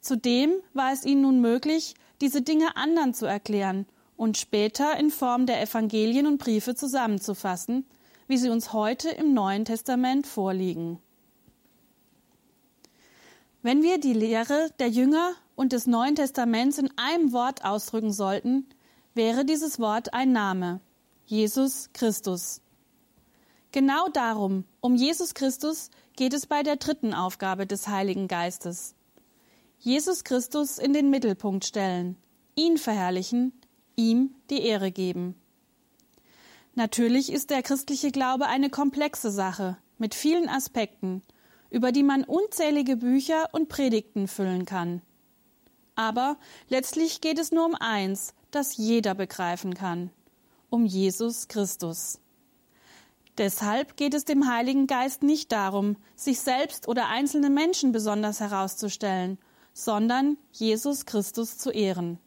Zudem 0.01 0.53
war 0.75 0.93
es 0.93 1.07
ihnen 1.07 1.23
nun 1.23 1.41
möglich, 1.41 1.95
diese 2.21 2.43
Dinge 2.43 2.77
anderen 2.77 3.15
zu 3.15 3.27
erklären 3.27 3.87
und 4.17 4.39
später 4.39 4.97
in 4.97 5.11
Form 5.11 5.47
der 5.47 5.61
Evangelien 5.63 6.27
und 6.27 6.39
Briefe 6.39 6.75
zusammenzufassen, 6.75 7.87
wie 8.29 8.39
sie 8.39 8.51
uns 8.51 8.73
heute 8.73 9.11
im 9.11 9.35
Neuen 9.35 9.65
Testament 9.65 10.27
vorliegen. 10.27 10.99
Wenn 13.63 13.83
wir 13.83 13.99
die 13.99 14.13
Lehre 14.13 14.71
der 14.79 14.89
Jünger 14.89 15.33
und 15.55 15.73
des 15.73 15.87
Neuen 15.87 16.15
Testaments 16.15 16.79
in 16.79 16.91
einem 16.97 17.33
Wort 17.33 17.65
ausdrücken 17.65 18.13
sollten, 18.13 18.67
wäre 19.15 19.45
dieses 19.45 19.79
Wort 19.81 20.15
ein 20.15 20.33
Name 20.33 20.81
Jesus 21.27 21.91
Christus. 21.93 22.61
Genau 23.73 24.09
darum, 24.09 24.65
um 24.81 24.95
Jesus 24.95 25.35
Christus, 25.35 25.91
geht 26.17 26.33
es 26.33 26.47
bei 26.47 26.63
der 26.63 26.77
dritten 26.77 27.13
Aufgabe 27.13 27.67
des 27.67 27.89
Heiligen 27.89 28.29
Geistes. 28.29 28.96
Jesus 29.79 30.25
Christus 30.25 30.79
in 30.79 30.93
den 30.93 31.11
Mittelpunkt 31.11 31.65
stellen, 31.65 32.17
ihn 32.55 32.79
verherrlichen, 32.79 33.53
ihm 33.97 34.35
die 34.51 34.63
Ehre 34.63 34.91
geben. 34.91 35.35
Natürlich 36.75 37.33
ist 37.33 37.51
der 37.51 37.63
christliche 37.63 38.11
Glaube 38.11 38.47
eine 38.47 38.69
komplexe 38.69 39.31
Sache 39.31 39.79
mit 39.99 40.15
vielen 40.15 40.49
Aspekten, 40.49 41.23
über 41.71 41.93
die 41.93 42.03
man 42.03 42.25
unzählige 42.25 42.97
Bücher 42.97 43.49
und 43.53 43.69
Predigten 43.69 44.29
füllen 44.29 44.67
kann. 44.67 45.03
Aber 45.95 46.37
letztlich 46.69 47.21
geht 47.21 47.39
es 47.39 47.53
nur 47.53 47.65
um 47.65 47.75
eins, 47.75 48.35
das 48.51 48.77
jeder 48.77 49.15
begreifen 49.15 49.75
kann, 49.75 50.11
um 50.69 50.85
Jesus 50.85 51.49
Christus. 51.49 52.21
Deshalb 53.39 53.97
geht 53.97 54.15
es 54.15 54.25
dem 54.25 54.51
Heiligen 54.51 54.87
Geist 54.87 55.23
nicht 55.23 55.53
darum, 55.53 55.97
sich 56.15 56.41
selbst 56.41 56.89
oder 56.89 57.09
einzelne 57.09 57.51
Menschen 57.51 57.93
besonders 57.93 58.41
herauszustellen, 58.41 59.39
sondern 59.77 60.39
Jesus 60.53 61.05
Christus 61.05 61.59
zu 61.59 61.71
ehren. 61.71 62.19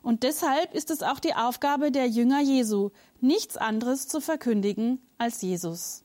Und 0.00 0.22
deshalb 0.22 0.72
ist 0.72 0.90
es 0.90 1.02
auch 1.02 1.20
die 1.20 1.34
Aufgabe 1.34 1.92
der 1.92 2.08
Jünger 2.08 2.40
Jesu, 2.40 2.88
nichts 3.20 3.58
anderes 3.58 4.08
zu 4.08 4.22
verkündigen 4.22 4.98
als 5.18 5.42
Jesus. 5.42 6.04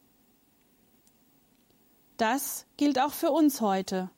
Das 2.18 2.66
gilt 2.76 3.00
auch 3.00 3.14
für 3.14 3.32
uns 3.32 3.62
heute. 3.62 4.10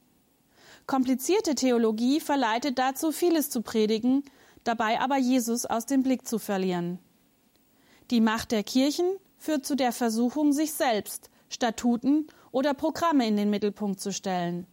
Komplizierte 0.87 1.53
Theologie 1.53 2.19
verleitet 2.19 2.79
dazu, 2.79 3.11
vieles 3.11 3.51
zu 3.51 3.61
predigen, 3.61 4.23
dabei 4.63 4.99
aber 4.99 5.17
Jesus 5.17 5.67
aus 5.67 5.85
dem 5.85 6.01
Blick 6.01 6.27
zu 6.27 6.39
verlieren. 6.39 6.97
Die 8.09 8.19
Macht 8.19 8.51
der 8.51 8.63
Kirchen 8.63 9.05
führt 9.37 9.63
zu 9.63 9.75
der 9.75 9.91
Versuchung, 9.91 10.53
sich 10.53 10.73
selbst, 10.73 11.29
Statuten 11.49 12.27
oder 12.51 12.73
Programme 12.73 13.27
in 13.27 13.37
den 13.37 13.51
Mittelpunkt 13.51 14.01
zu 14.01 14.11
stellen. 14.11 14.65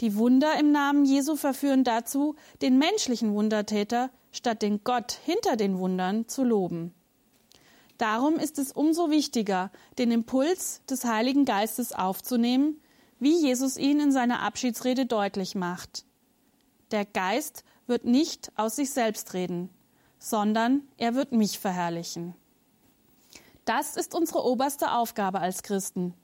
Die 0.00 0.16
Wunder 0.16 0.58
im 0.58 0.72
Namen 0.72 1.04
Jesu 1.04 1.36
verführen 1.36 1.84
dazu, 1.84 2.34
den 2.62 2.78
menschlichen 2.78 3.34
Wundertäter 3.34 4.10
statt 4.32 4.62
den 4.62 4.82
Gott 4.82 5.12
hinter 5.12 5.56
den 5.56 5.78
Wundern 5.78 6.26
zu 6.26 6.42
loben. 6.42 6.94
Darum 7.98 8.36
ist 8.36 8.58
es 8.58 8.72
umso 8.72 9.10
wichtiger, 9.10 9.70
den 9.98 10.10
Impuls 10.10 10.80
des 10.88 11.04
Heiligen 11.04 11.44
Geistes 11.44 11.92
aufzunehmen, 11.92 12.80
wie 13.18 13.38
Jesus 13.38 13.76
ihn 13.76 14.00
in 14.00 14.10
seiner 14.10 14.40
Abschiedsrede 14.40 15.04
deutlich 15.04 15.54
macht. 15.54 16.06
Der 16.92 17.04
Geist 17.04 17.62
wird 17.86 18.06
nicht 18.06 18.52
aus 18.56 18.76
sich 18.76 18.90
selbst 18.90 19.34
reden, 19.34 19.68
sondern 20.18 20.82
er 20.96 21.14
wird 21.14 21.32
mich 21.32 21.58
verherrlichen. 21.58 22.34
Das 23.66 23.96
ist 23.96 24.14
unsere 24.14 24.44
oberste 24.44 24.92
Aufgabe 24.92 25.40
als 25.40 25.62
Christen. 25.62 26.14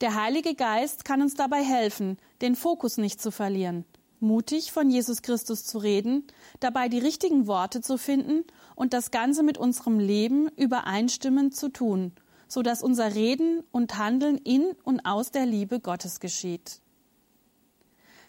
Der 0.00 0.14
Heilige 0.14 0.54
Geist 0.54 1.04
kann 1.04 1.20
uns 1.20 1.34
dabei 1.34 1.62
helfen, 1.62 2.16
den 2.40 2.56
Fokus 2.56 2.96
nicht 2.96 3.20
zu 3.20 3.30
verlieren, 3.30 3.84
mutig 4.18 4.72
von 4.72 4.88
Jesus 4.88 5.20
Christus 5.20 5.64
zu 5.66 5.76
reden, 5.76 6.26
dabei 6.58 6.88
die 6.88 6.98
richtigen 6.98 7.46
Worte 7.46 7.82
zu 7.82 7.98
finden 7.98 8.44
und 8.74 8.94
das 8.94 9.10
Ganze 9.10 9.42
mit 9.42 9.58
unserem 9.58 9.98
Leben 9.98 10.48
übereinstimmend 10.56 11.54
zu 11.54 11.68
tun, 11.68 12.12
so 12.48 12.62
dass 12.62 12.82
unser 12.82 13.14
Reden 13.14 13.62
und 13.72 13.98
Handeln 13.98 14.38
in 14.38 14.74
und 14.84 15.04
aus 15.04 15.32
der 15.32 15.44
Liebe 15.44 15.80
Gottes 15.80 16.18
geschieht. 16.18 16.80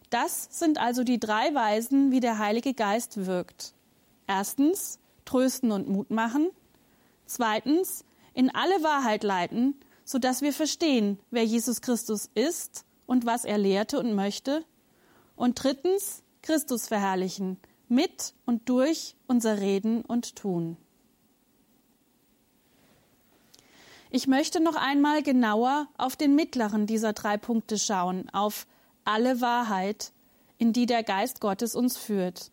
Das 0.10 0.50
sind 0.51 0.78
also 0.78 1.06
die 1.06 1.22
drei 1.22 1.56
Weisen, 1.56 2.12
wie 2.12 2.20
der 2.20 2.38
Heilige 2.38 2.74
Geist 2.74 3.25
wirkt. 3.25 3.74
Erstens, 4.28 5.00
trösten 5.24 5.72
und 5.72 5.88
Mut 5.88 6.12
machen. 6.12 6.50
Zweitens, 7.28 8.04
in 8.34 8.54
alle 8.54 8.84
Wahrheit 8.84 9.24
leiten 9.24 9.75
sodass 10.12 10.41
wir 10.41 10.51
verstehen, 10.51 11.18
wer 11.30 11.46
Jesus 11.46 11.80
Christus 11.80 12.30
ist 12.36 12.84
und 13.06 13.25
was 13.25 13.46
er 13.46 13.58
lehrte 13.58 13.98
und 13.98 14.13
möchte. 14.13 14.65
Und 15.38 15.63
drittens, 15.63 16.22
Christus 16.41 16.88
verherrlichen, 16.88 17.58
mit 17.88 18.34
und 18.46 18.68
durch 18.68 19.15
unser 19.27 19.62
Reden 19.62 20.01
und 20.01 20.36
Tun. 20.36 20.75
Ich 24.10 24.27
möchte 24.27 24.62
noch 24.62 24.75
einmal 24.75 25.24
genauer 25.24 25.88
auf 25.98 26.18
den 26.18 26.36
mittleren 26.36 26.88
dieser 26.88 27.13
drei 27.13 27.38
Punkte 27.38 27.80
schauen, 27.80 28.30
auf 28.32 28.68
alle 29.06 29.39
Wahrheit, 29.39 30.12
in 30.58 30.74
die 30.74 30.86
der 30.86 31.03
Geist 31.03 31.39
Gottes 31.39 31.74
uns 31.74 31.96
führt. 31.96 32.51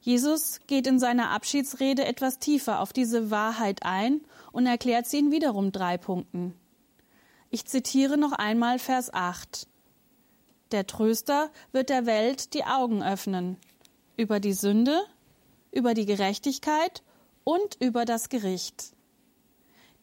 Jesus 0.00 0.60
geht 0.66 0.86
in 0.86 0.98
seiner 0.98 1.30
Abschiedsrede 1.30 2.04
etwas 2.04 2.38
tiefer 2.38 2.80
auf 2.80 2.92
diese 2.92 3.30
Wahrheit 3.30 3.82
ein 3.82 4.20
und 4.54 4.66
erklärt 4.66 5.06
sie 5.06 5.18
in 5.18 5.32
wiederum 5.32 5.72
drei 5.72 5.98
Punkten. 5.98 6.54
Ich 7.50 7.66
zitiere 7.66 8.16
noch 8.16 8.32
einmal 8.32 8.78
Vers 8.78 9.12
8. 9.12 9.66
Der 10.70 10.86
Tröster 10.86 11.50
wird 11.72 11.90
der 11.90 12.06
Welt 12.06 12.54
die 12.54 12.64
Augen 12.64 13.02
öffnen 13.02 13.58
über 14.16 14.38
die 14.38 14.52
Sünde, 14.52 15.02
über 15.72 15.92
die 15.92 16.06
Gerechtigkeit 16.06 17.02
und 17.42 17.76
über 17.80 18.04
das 18.04 18.28
Gericht. 18.28 18.92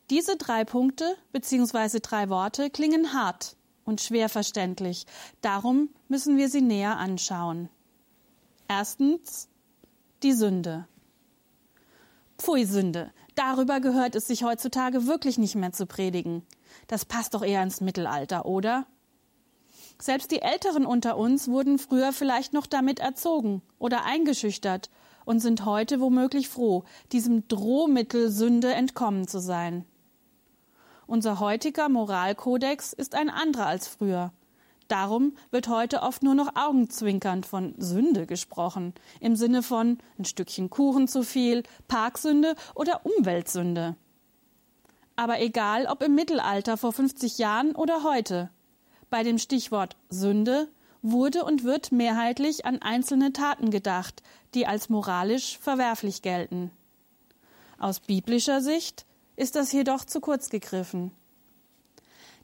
Diese 0.09 0.35
drei 0.35 0.65
Punkte 0.65 1.15
bzw. 1.31 1.99
drei 2.01 2.27
Worte 2.27 2.69
klingen 2.69 3.13
hart 3.13 3.55
und 3.85 4.01
schwer 4.01 4.27
verständlich. 4.27 5.05
Darum 5.39 5.89
müssen 6.09 6.35
wir 6.35 6.49
sie 6.49 6.61
näher 6.61 6.97
anschauen. 6.97 7.69
Erstens 8.67 9.47
die 10.23 10.33
Sünde. 10.33 10.89
Pfui 12.41 12.65
Sünde, 12.65 13.11
darüber 13.35 13.79
gehört 13.79 14.15
es 14.15 14.25
sich 14.25 14.43
heutzutage 14.43 15.05
wirklich 15.05 15.37
nicht 15.37 15.53
mehr 15.53 15.73
zu 15.73 15.85
predigen. 15.85 16.41
Das 16.87 17.05
passt 17.05 17.35
doch 17.35 17.43
eher 17.43 17.61
ins 17.61 17.81
Mittelalter, 17.81 18.47
oder? 18.47 18.87
Selbst 20.01 20.31
die 20.31 20.41
Älteren 20.41 20.87
unter 20.87 21.17
uns 21.17 21.49
wurden 21.49 21.77
früher 21.77 22.11
vielleicht 22.11 22.51
noch 22.51 22.65
damit 22.65 22.99
erzogen 22.99 23.61
oder 23.77 24.05
eingeschüchtert 24.05 24.89
und 25.23 25.39
sind 25.39 25.65
heute 25.65 25.99
womöglich 25.99 26.49
froh, 26.49 26.83
diesem 27.11 27.47
Drohmittel 27.47 28.31
Sünde 28.31 28.73
entkommen 28.73 29.27
zu 29.27 29.39
sein. 29.39 29.85
Unser 31.05 31.39
heutiger 31.39 31.89
Moralkodex 31.89 32.91
ist 32.91 33.13
ein 33.13 33.29
anderer 33.29 33.67
als 33.67 33.87
früher. 33.87 34.33
Darum 34.91 35.37
wird 35.51 35.69
heute 35.69 36.01
oft 36.01 36.21
nur 36.21 36.35
noch 36.35 36.53
augenzwinkernd 36.53 37.45
von 37.45 37.75
Sünde 37.77 38.27
gesprochen, 38.27 38.93
im 39.21 39.37
Sinne 39.37 39.63
von 39.63 39.99
ein 40.19 40.25
Stückchen 40.25 40.69
Kuchen 40.69 41.07
zu 41.07 41.23
viel, 41.23 41.63
Parksünde 41.87 42.57
oder 42.75 43.05
Umweltsünde. 43.05 43.95
Aber 45.15 45.39
egal 45.39 45.85
ob 45.85 46.03
im 46.03 46.13
Mittelalter 46.13 46.75
vor 46.75 46.91
50 46.91 47.37
Jahren 47.37 47.73
oder 47.73 48.03
heute, 48.03 48.49
bei 49.09 49.23
dem 49.23 49.37
Stichwort 49.37 49.95
Sünde 50.09 50.67
wurde 51.01 51.45
und 51.45 51.63
wird 51.63 51.93
mehrheitlich 51.93 52.65
an 52.65 52.81
einzelne 52.81 53.31
Taten 53.31 53.71
gedacht, 53.71 54.21
die 54.53 54.67
als 54.67 54.89
moralisch 54.89 55.57
verwerflich 55.59 56.21
gelten. 56.21 56.69
Aus 57.79 58.01
biblischer 58.01 58.59
Sicht 58.59 59.05
ist 59.37 59.55
das 59.55 59.71
jedoch 59.71 60.03
zu 60.03 60.19
kurz 60.19 60.49
gegriffen. 60.49 61.13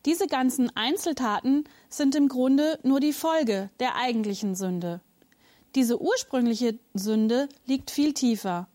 Diese 0.06 0.28
ganzen 0.28 0.76
Einzeltaten 0.76 1.66
sind 1.90 2.16
im 2.16 2.28
Grunde 2.28 2.80
nur 2.84 3.00
die 3.00 3.14
Folge 3.14 3.70
der 3.80 3.96
eigentlichen 3.96 4.56
Sünde. 4.56 5.02
Diese 5.76 6.02
ursprüngliche 6.02 6.80
Sünde 6.94 7.50
liegt 7.66 7.92
viel 7.92 8.14
tiefer. 8.14 8.68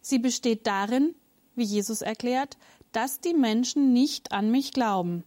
Sie 0.00 0.18
besteht 0.18 0.66
darin, 0.66 1.14
wie 1.54 1.64
Jesus 1.64 2.02
erklärt, 2.02 2.56
dass 2.92 3.20
die 3.20 3.34
Menschen 3.34 3.92
nicht 3.92 4.32
an 4.32 4.50
mich 4.50 4.72
glauben. 4.72 5.24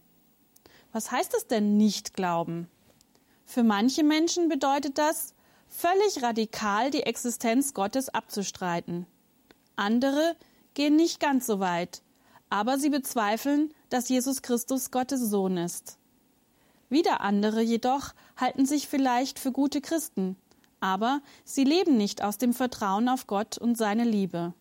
Was 0.92 1.10
heißt 1.10 1.34
es 1.36 1.46
denn 1.46 1.76
nicht 1.76 2.14
glauben? 2.14 2.68
Für 3.44 3.62
manche 3.62 4.02
Menschen 4.02 4.48
bedeutet 4.48 4.98
das, 4.98 5.34
völlig 5.68 6.22
radikal 6.22 6.90
die 6.90 7.02
Existenz 7.02 7.74
Gottes 7.74 8.08
abzustreiten. 8.08 9.06
Andere 9.76 10.36
gehen 10.74 10.96
nicht 10.96 11.20
ganz 11.20 11.46
so 11.46 11.60
weit, 11.60 12.02
aber 12.52 12.78
sie 12.78 12.90
bezweifeln, 12.90 13.72
dass 13.88 14.10
Jesus 14.10 14.42
Christus 14.42 14.90
Gottes 14.90 15.22
Sohn 15.22 15.56
ist. 15.56 15.96
Wieder 16.90 17.22
andere 17.22 17.62
jedoch 17.62 18.12
halten 18.36 18.66
sich 18.66 18.88
vielleicht 18.88 19.38
für 19.38 19.52
gute 19.52 19.80
Christen, 19.80 20.36
aber 20.78 21.22
sie 21.46 21.64
leben 21.64 21.96
nicht 21.96 22.22
aus 22.22 22.36
dem 22.36 22.52
Vertrauen 22.52 23.08
auf 23.08 23.26
Gott 23.26 23.56
und 23.56 23.78
seine 23.78 24.04
Liebe. 24.04 24.52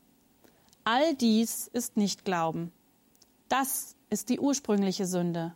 All 0.85 1.15
dies 1.15 1.67
ist 1.67 1.97
nicht 1.97 2.23
Glauben. 2.23 2.71
Das 3.49 3.97
ist 4.09 4.29
die 4.29 4.39
ursprüngliche 4.39 5.05
Sünde. 5.05 5.53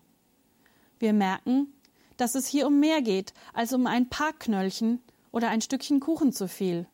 Wir 1.00 1.14
merken, 1.14 1.72
dass 2.18 2.36
es 2.36 2.48
hier 2.48 2.68
um 2.68 2.82
mehr 2.82 3.02
geht 3.02 3.34
als 3.54 3.72
um 3.72 3.88
ein 3.88 4.10
paar 4.10 4.34
Knöllchen 4.34 5.02
oder 5.32 5.48
ein 5.48 5.62
Stückchen 5.62 6.02
Kuchen 6.02 6.34
zu 6.34 6.50
viel. 6.50 6.86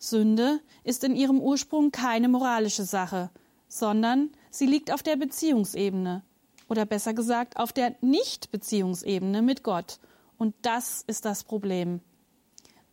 Sünde 0.00 0.58
ist 0.82 1.04
in 1.04 1.14
ihrem 1.14 1.38
Ursprung 1.38 1.92
keine 1.92 2.28
moralische 2.28 2.82
Sache, 2.82 3.30
sondern 3.68 4.30
sie 4.50 4.66
liegt 4.66 4.92
auf 4.92 5.02
der 5.02 5.16
Beziehungsebene 5.16 6.22
oder 6.68 6.86
besser 6.86 7.14
gesagt 7.14 7.56
auf 7.56 7.72
der 7.72 7.96
Nicht-Beziehungsebene 8.00 9.42
mit 9.42 9.62
Gott. 9.62 9.98
Und 10.36 10.54
das 10.62 11.02
ist 11.06 11.24
das 11.24 11.44
Problem. 11.44 12.00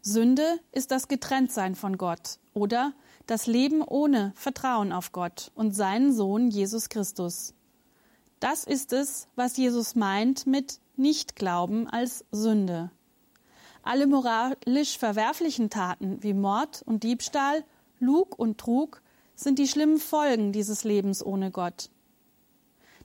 Sünde 0.02 0.60
ist 0.72 0.92
das 0.92 1.08
Getrenntsein 1.08 1.76
von 1.76 1.98
Gott 1.98 2.40
oder 2.54 2.94
das 3.26 3.48
Leben 3.48 3.82
ohne 3.82 4.34
Vertrauen 4.36 4.92
auf 4.92 5.12
Gott 5.12 5.52
und 5.56 5.76
seinen 5.76 6.14
Sohn 6.14 6.50
Jesus 6.50 6.90
Christus. 6.90 7.54
Das 8.40 8.66
ist 8.66 8.94
es, 8.94 9.28
was 9.36 9.58
Jesus 9.58 9.96
meint 9.96 10.46
mit 10.46 10.80
Nichtglauben 10.96 11.88
als 11.88 12.26
Sünde. 12.32 12.92
Alle 13.82 14.08
moralisch 14.08 14.98
verwerflichen 14.98 15.70
Taten 15.70 16.22
wie 16.22 16.34
Mord 16.34 16.84
und 16.86 17.04
Diebstahl, 17.04 17.64
Lug 18.00 18.38
und 18.38 18.58
Trug 18.58 19.02
sind 19.36 19.60
die 19.60 19.68
schlimmen 19.68 20.00
Folgen 20.00 20.52
dieses 20.52 20.84
Lebens 20.84 21.26
ohne 21.26 21.52
Gott. 21.52 21.90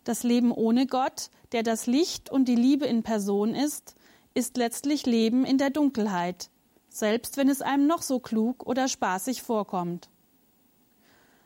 Das 0.05 0.23
Leben 0.23 0.53
ohne 0.53 0.87
Gott, 0.87 1.31
der 1.53 1.63
das 1.63 1.87
Licht 1.87 2.31
und 2.31 2.47
die 2.47 2.57
Liebe 2.57 2.87
in 2.87 3.03
Person 3.03 3.55
ist, 3.55 3.95
ist 4.33 4.57
letztlich 4.57 5.07
Leben 5.07 5.45
in 5.45 5.59
der 5.59 5.71
Dunkelheit, 5.71 6.51
selbst 6.89 7.37
wenn 7.37 7.49
es 7.49 7.63
einem 7.63 7.87
noch 7.87 8.03
so 8.03 8.21
klug 8.21 8.67
oder 8.67 8.89
spaßig 8.89 9.43
vorkommt. 9.43 10.09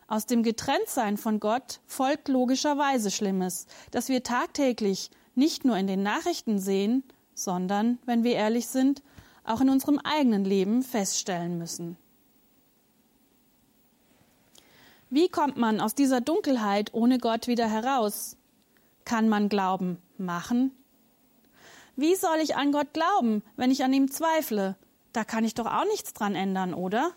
Aus 0.06 0.26
dem 0.26 0.42
Getrenntsein 0.42 1.16
von 1.16 1.40
Gott 1.40 1.80
folgt 1.86 2.28
logischerweise 2.28 3.10
Schlimmes, 3.10 3.66
das 3.90 4.08
wir 4.08 4.22
tagtäglich 4.22 5.10
nicht 5.34 5.64
nur 5.64 5.76
in 5.76 5.86
den 5.86 6.02
Nachrichten 6.02 6.58
sehen, 6.58 7.02
sondern, 7.34 7.98
wenn 8.04 8.22
wir 8.22 8.34
ehrlich 8.34 8.68
sind, 8.68 9.02
auch 9.44 9.60
in 9.60 9.70
unserem 9.70 9.98
eigenen 9.98 10.44
Leben 10.44 10.82
feststellen 10.82 11.58
müssen. 11.58 11.96
Wie 15.10 15.28
kommt 15.28 15.56
man 15.56 15.80
aus 15.80 15.94
dieser 15.94 16.20
Dunkelheit 16.20 16.92
ohne 16.92 17.18
Gott 17.18 17.46
wieder 17.46 17.68
heraus? 17.68 18.36
Kann 19.04 19.28
man 19.28 19.48
Glauben 19.48 19.98
machen? 20.18 20.72
Wie 21.96 22.16
soll 22.16 22.38
ich 22.42 22.56
an 22.56 22.72
Gott 22.72 22.92
glauben, 22.92 23.42
wenn 23.56 23.70
ich 23.70 23.84
an 23.84 23.92
ihm 23.92 24.10
zweifle? 24.10 24.76
Da 25.12 25.24
kann 25.24 25.44
ich 25.44 25.54
doch 25.54 25.66
auch 25.66 25.84
nichts 25.84 26.12
dran 26.12 26.34
ändern, 26.34 26.74
oder? 26.74 27.12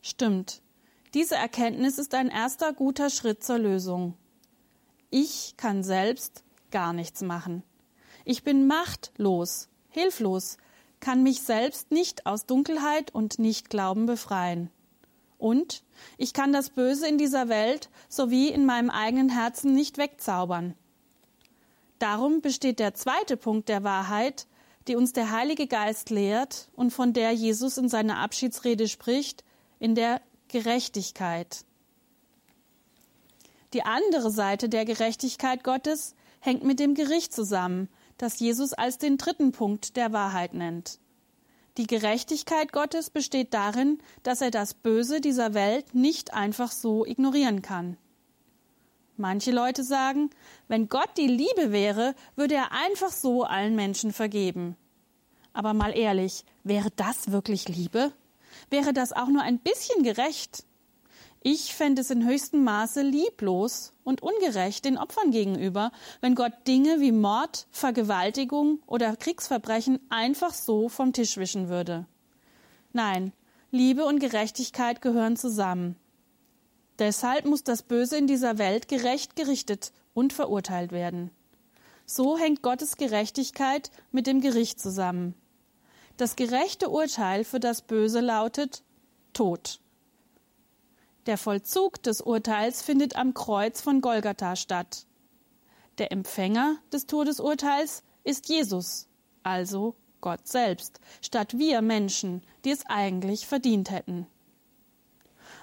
Stimmt. 0.00 0.62
Diese 1.12 1.34
Erkenntnis 1.34 1.98
ist 1.98 2.14
ein 2.14 2.28
erster 2.28 2.72
guter 2.72 3.10
Schritt 3.10 3.44
zur 3.44 3.58
Lösung. 3.58 4.14
Ich 5.10 5.54
kann 5.58 5.82
selbst 5.82 6.42
gar 6.70 6.94
nichts 6.94 7.20
machen. 7.20 7.62
Ich 8.24 8.44
bin 8.44 8.66
machtlos, 8.66 9.68
hilflos, 9.90 10.56
kann 11.00 11.22
mich 11.22 11.42
selbst 11.42 11.90
nicht 11.90 12.24
aus 12.24 12.46
Dunkelheit 12.46 13.14
und 13.14 13.38
Nichtglauben 13.38 14.06
befreien. 14.06 14.70
Und 15.42 15.82
ich 16.18 16.34
kann 16.34 16.52
das 16.52 16.70
Böse 16.70 17.08
in 17.08 17.18
dieser 17.18 17.48
Welt 17.48 17.90
sowie 18.08 18.46
in 18.46 18.64
meinem 18.64 18.90
eigenen 18.90 19.28
Herzen 19.28 19.74
nicht 19.74 19.98
wegzaubern. 19.98 20.76
Darum 21.98 22.42
besteht 22.42 22.78
der 22.78 22.94
zweite 22.94 23.36
Punkt 23.36 23.68
der 23.68 23.82
Wahrheit, 23.82 24.46
die 24.86 24.94
uns 24.94 25.12
der 25.12 25.32
Heilige 25.32 25.66
Geist 25.66 26.10
lehrt 26.10 26.68
und 26.76 26.92
von 26.92 27.12
der 27.12 27.32
Jesus 27.32 27.76
in 27.76 27.88
seiner 27.88 28.18
Abschiedsrede 28.18 28.86
spricht, 28.86 29.42
in 29.80 29.96
der 29.96 30.20
Gerechtigkeit. 30.46 31.64
Die 33.72 33.82
andere 33.82 34.30
Seite 34.30 34.68
der 34.68 34.84
Gerechtigkeit 34.84 35.64
Gottes 35.64 36.14
hängt 36.38 36.62
mit 36.62 36.78
dem 36.78 36.94
Gericht 36.94 37.32
zusammen, 37.34 37.88
das 38.16 38.38
Jesus 38.38 38.74
als 38.74 38.98
den 38.98 39.18
dritten 39.18 39.50
Punkt 39.50 39.96
der 39.96 40.12
Wahrheit 40.12 40.54
nennt. 40.54 41.00
Die 41.78 41.86
Gerechtigkeit 41.86 42.72
Gottes 42.72 43.10
besteht 43.10 43.54
darin, 43.54 43.98
dass 44.22 44.40
er 44.40 44.50
das 44.50 44.74
Böse 44.74 45.20
dieser 45.20 45.54
Welt 45.54 45.94
nicht 45.94 46.34
einfach 46.34 46.70
so 46.70 47.06
ignorieren 47.06 47.62
kann. 47.62 47.96
Manche 49.16 49.52
Leute 49.52 49.84
sagen, 49.84 50.30
wenn 50.68 50.88
Gott 50.88 51.10
die 51.16 51.26
Liebe 51.26 51.72
wäre, 51.72 52.14
würde 52.36 52.54
er 52.54 52.72
einfach 52.72 53.10
so 53.10 53.44
allen 53.44 53.74
Menschen 53.74 54.12
vergeben. 54.12 54.76
Aber 55.52 55.74
mal 55.74 55.96
ehrlich, 55.96 56.44
wäre 56.64 56.90
das 56.96 57.30
wirklich 57.30 57.68
Liebe? 57.68 58.12
wäre 58.70 58.92
das 58.92 59.12
auch 59.12 59.28
nur 59.28 59.42
ein 59.42 59.58
bisschen 59.58 60.02
gerecht. 60.02 60.64
Ich 61.44 61.74
fände 61.74 62.02
es 62.02 62.10
in 62.10 62.24
höchstem 62.24 62.62
Maße 62.62 63.02
lieblos 63.02 63.94
und 64.04 64.22
ungerecht 64.22 64.84
den 64.84 64.96
Opfern 64.96 65.32
gegenüber, 65.32 65.90
wenn 66.20 66.36
Gott 66.36 66.52
Dinge 66.68 67.00
wie 67.00 67.10
Mord, 67.10 67.66
Vergewaltigung 67.72 68.80
oder 68.86 69.16
Kriegsverbrechen 69.16 69.98
einfach 70.08 70.54
so 70.54 70.88
vom 70.88 71.12
Tisch 71.12 71.36
wischen 71.38 71.68
würde. 71.68 72.06
Nein, 72.92 73.32
Liebe 73.72 74.04
und 74.04 74.20
Gerechtigkeit 74.20 75.02
gehören 75.02 75.36
zusammen. 75.36 75.96
Deshalb 77.00 77.44
muss 77.44 77.64
das 77.64 77.82
Böse 77.82 78.16
in 78.16 78.28
dieser 78.28 78.58
Welt 78.58 78.86
gerecht 78.86 79.34
gerichtet 79.34 79.92
und 80.14 80.32
verurteilt 80.32 80.92
werden. 80.92 81.32
So 82.06 82.38
hängt 82.38 82.62
Gottes 82.62 82.96
Gerechtigkeit 82.96 83.90
mit 84.12 84.28
dem 84.28 84.40
Gericht 84.40 84.78
zusammen. 84.78 85.34
Das 86.18 86.36
gerechte 86.36 86.88
Urteil 86.88 87.42
für 87.42 87.58
das 87.58 87.82
Böse 87.82 88.20
lautet 88.20 88.84
Tod. 89.32 89.80
Der 91.26 91.38
Vollzug 91.38 92.02
des 92.02 92.20
Urteils 92.20 92.82
findet 92.82 93.14
am 93.14 93.32
Kreuz 93.32 93.80
von 93.80 94.00
Golgatha 94.00 94.56
statt. 94.56 95.06
Der 95.98 96.10
Empfänger 96.10 96.78
des 96.92 97.06
Todesurteils 97.06 98.02
ist 98.24 98.48
Jesus, 98.48 99.08
also 99.44 99.94
Gott 100.20 100.48
selbst, 100.48 101.00
statt 101.20 101.58
wir 101.58 101.80
Menschen, 101.80 102.42
die 102.64 102.70
es 102.70 102.84
eigentlich 102.86 103.46
verdient 103.46 103.90
hätten. 103.90 104.26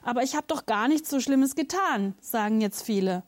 Aber 0.02 0.24
ich 0.24 0.36
habe 0.36 0.48
doch 0.48 0.66
gar 0.66 0.88
nichts 0.88 1.10
so 1.10 1.20
Schlimmes 1.20 1.56
getan, 1.56 2.16
sagen 2.22 2.62
jetzt 2.62 2.84
viele. 2.84 3.24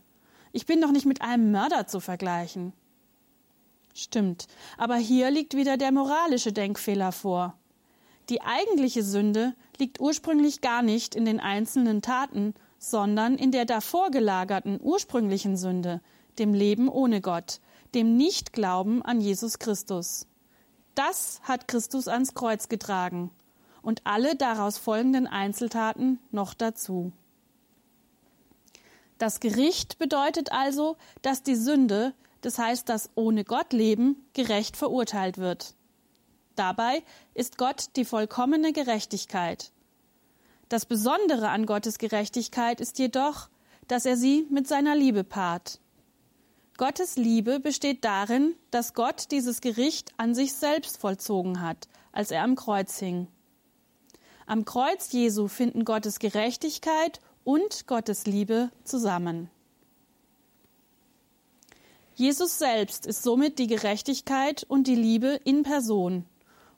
Ich 0.53 0.65
bin 0.65 0.79
doch 0.79 0.91
nicht 0.91 1.05
mit 1.05 1.21
einem 1.21 1.51
Mörder 1.51 1.87
zu 1.87 1.99
vergleichen. 1.99 2.71
Stimmt, 3.93 4.47
aber 4.77 4.95
hier 4.95 5.31
liegt 5.31 5.55
wieder 5.55 5.75
der 5.75 5.91
moralische 5.91 6.53
Denkfehler 6.53 7.11
vor. 7.11 7.57
Die 8.29 8.41
eigentliche 8.41 9.03
Sünde 9.03 9.53
liegt 9.77 9.99
ursprünglich 9.99 10.61
gar 10.61 10.81
nicht 10.81 11.15
in 11.15 11.25
den 11.25 11.39
einzelnen 11.39 12.01
Taten, 12.01 12.53
sondern 12.77 13.35
in 13.35 13.51
der 13.51 13.65
davor 13.65 14.11
gelagerten 14.11 14.79
ursprünglichen 14.81 15.57
Sünde, 15.57 16.01
dem 16.39 16.53
Leben 16.53 16.87
ohne 16.89 17.21
Gott, 17.21 17.59
dem 17.93 18.15
Nichtglauben 18.17 19.01
an 19.01 19.21
Jesus 19.21 19.59
Christus. 19.59 20.27
Das 20.95 21.41
hat 21.43 21.67
Christus 21.67 22.07
ans 22.07 22.33
Kreuz 22.33 22.69
getragen 22.69 23.31
und 23.81 24.01
alle 24.05 24.35
daraus 24.35 24.77
folgenden 24.77 25.27
Einzeltaten 25.27 26.19
noch 26.31 26.53
dazu. 26.53 27.11
Das 29.17 29.39
Gericht 29.39 29.99
bedeutet 29.99 30.51
also, 30.51 30.97
dass 31.21 31.43
die 31.43 31.55
Sünde 31.55 32.13
das 32.41 32.57
heißt 32.57 32.89
das 32.89 33.09
ohne 33.15 33.43
Gott 33.43 33.71
Leben, 33.71 34.25
gerecht 34.33 34.75
verurteilt 34.75 35.37
wird. 35.37 35.75
Dabei 36.55 37.03
ist 37.33 37.57
Gott 37.57 37.95
die 37.95 38.05
vollkommene 38.05 38.73
Gerechtigkeit. 38.73 39.71
Das 40.69 40.85
Besondere 40.85 41.49
an 41.49 41.65
Gottes 41.65 41.97
Gerechtigkeit 41.97 42.79
ist 42.79 42.99
jedoch, 42.99 43.49
dass 43.87 44.05
er 44.05 44.15
sie 44.15 44.47
mit 44.49 44.67
seiner 44.67 44.95
Liebe 44.95 45.23
paart. 45.23 45.79
Gottes 46.77 47.15
Liebe 47.17 47.59
besteht 47.59 48.05
darin, 48.05 48.55
dass 48.71 48.93
Gott 48.93 49.31
dieses 49.31 49.61
Gericht 49.61 50.11
an 50.17 50.33
sich 50.33 50.53
selbst 50.53 50.97
vollzogen 50.97 51.61
hat, 51.61 51.87
als 52.11 52.31
er 52.31 52.43
am 52.43 52.55
Kreuz 52.55 52.97
hing. 52.97 53.27
Am 54.47 54.65
Kreuz 54.65 55.11
Jesu 55.11 55.47
finden 55.47 55.85
Gottes 55.85 56.19
Gerechtigkeit 56.19 57.19
und 57.43 57.87
Gottes 57.87 58.25
Liebe 58.25 58.71
zusammen. 58.83 59.49
Jesus 62.15 62.59
selbst 62.59 63.05
ist 63.05 63.23
somit 63.23 63.59
die 63.59 63.67
Gerechtigkeit 63.67 64.63
und 64.67 64.87
die 64.87 64.95
Liebe 64.95 65.39
in 65.43 65.63
Person. 65.63 66.25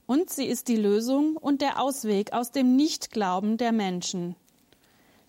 Und 0.06 0.30
sie 0.30 0.46
ist 0.46 0.68
die 0.68 0.76
Lösung 0.76 1.38
und 1.38 1.62
der 1.62 1.82
Ausweg 1.82 2.34
aus 2.34 2.52
dem 2.52 2.76
Nichtglauben 2.76 3.58
der 3.58 3.72
Menschen. 3.72 4.36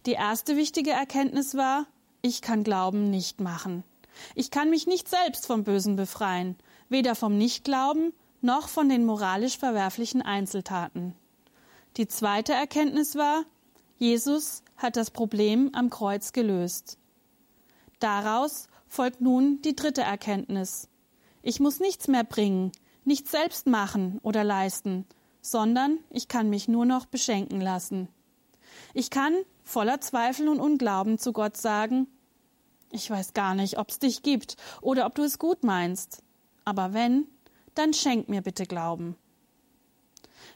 Die 0.07 0.13
erste 0.13 0.57
wichtige 0.57 0.91
Erkenntnis 0.91 1.55
war, 1.55 1.87
ich 2.23 2.43
kann 2.43 2.65
Glauben 2.65 3.11
nicht 3.11 3.41
machen. 3.41 3.85
Ich 4.35 4.51
kann 4.51 4.71
mich 4.71 4.87
nicht 4.87 5.09
selbst 5.09 5.47
vom 5.47 5.65
Bösen 5.65 5.97
befreien, 5.97 6.57
weder 6.89 7.15
vom 7.15 7.39
Nichtglauben 7.39 8.13
noch 8.41 8.69
von 8.69 8.89
den 8.89 9.05
moralisch 9.07 9.59
verwerflichen 9.59 10.23
Einzeltaten. 10.23 11.15
Die 11.97 12.09
zweite 12.09 12.53
Erkenntnis 12.53 13.15
war, 13.15 13.45
Jesus 13.97 14.63
hat 14.77 14.97
das 14.97 15.11
Problem 15.11 15.71
am 15.73 15.89
Kreuz 15.89 16.33
gelöst. 16.33 16.99
Daraus 18.01 18.69
folgt 18.87 19.21
nun 19.21 19.63
die 19.63 19.77
dritte 19.77 20.03
Erkenntnis. 20.03 20.89
Ich 21.43 21.61
muss 21.61 21.81
nichts 21.81 22.09
mehr 22.09 22.25
bringen, 22.25 22.73
nichts 23.05 23.31
selbst 23.31 23.67
machen 23.67 24.19
oder 24.23 24.45
leisten, 24.45 25.07
sondern 25.41 25.99
ich 26.11 26.29
kann 26.29 26.51
mich 26.51 26.69
nur 26.69 26.87
noch 26.87 27.07
beschenken 27.07 27.61
lassen. 27.61 28.09
Ich 28.95 29.11
kann 29.11 29.35
voller 29.63 30.01
Zweifel 30.01 30.49
und 30.49 30.61
Unglauben 30.61 31.19
zu 31.19 31.33
Gott 31.33 31.57
sagen, 31.57 32.07
Ich 32.91 33.11
weiß 33.11 33.35
gar 33.35 33.57
nicht, 33.57 33.77
ob's 33.79 33.99
dich 33.99 34.23
gibt 34.23 34.57
oder 34.81 35.07
ob 35.07 35.17
du 35.17 35.25
es 35.25 35.41
gut 35.41 35.65
meinst. 35.65 36.23
Aber 36.65 36.93
wenn, 36.93 37.27
dann 37.75 37.93
schenk 37.93 38.29
mir 38.29 38.41
bitte 38.41 38.67
Glauben. 38.67 39.17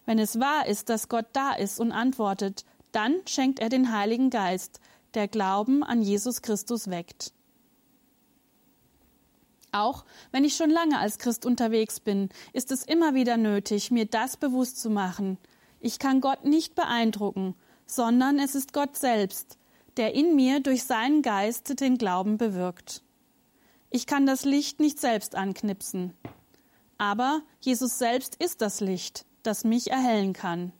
Wenn 0.07 0.21
es 0.21 0.39
wahr 0.39 0.67
ist, 0.67 0.89
dass 0.89 1.09
Gott 1.09 1.27
da 1.33 1.53
ist 1.53 1.81
und 1.81 1.91
antwortet, 1.91 2.65
dann 2.93 3.17
schenkt 3.27 3.59
er 3.59 3.69
den 3.69 3.93
Heiligen 3.93 4.31
Geist, 4.31 4.81
der 5.15 5.27
Glauben 5.27 5.83
an 5.83 6.01
Jesus 6.01 6.41
Christus 6.41 6.89
weckt. 6.89 7.33
Auch 9.73 10.05
wenn 10.33 10.45
ich 10.45 10.57
schon 10.57 10.71
lange 10.71 10.99
als 10.99 11.19
Christ 11.19 11.45
unterwegs 11.45 12.01
bin, 12.01 12.31
ist 12.53 12.73
es 12.73 12.85
immer 12.85 13.15
wieder 13.15 13.37
nötig, 13.37 13.91
mir 13.91 14.07
das 14.07 14.37
bewusst 14.37 14.81
zu 14.81 14.91
machen. 14.91 15.39
Ich 15.81 15.99
kann 15.99 16.21
Gott 16.21 16.45
nicht 16.45 16.75
beeindrucken, 16.75 17.55
sondern 17.87 18.39
es 18.39 18.55
ist 18.55 18.73
Gott 18.73 18.97
selbst, 18.97 19.59
der 19.97 20.15
in 20.15 20.35
mir 20.37 20.61
durch 20.61 20.85
seinen 20.85 21.23
Geist 21.23 21.81
den 21.81 21.99
Glauben 21.99 22.39
bewirkt. 22.39 23.03
Ich 23.91 24.07
kann 24.07 24.27
das 24.27 24.45
Licht 24.45 24.81
nicht 24.81 25.01
selbst 25.01 25.35
anknipsen. 25.35 26.15
Aber 26.99 27.43
Jesus 27.61 27.99
selbst 27.99 28.37
ist 28.43 28.61
das 28.61 28.81
Licht, 28.81 29.25
das 29.43 29.65
mich 29.65 29.91
erhellen 29.91 30.33
kann. 30.33 30.73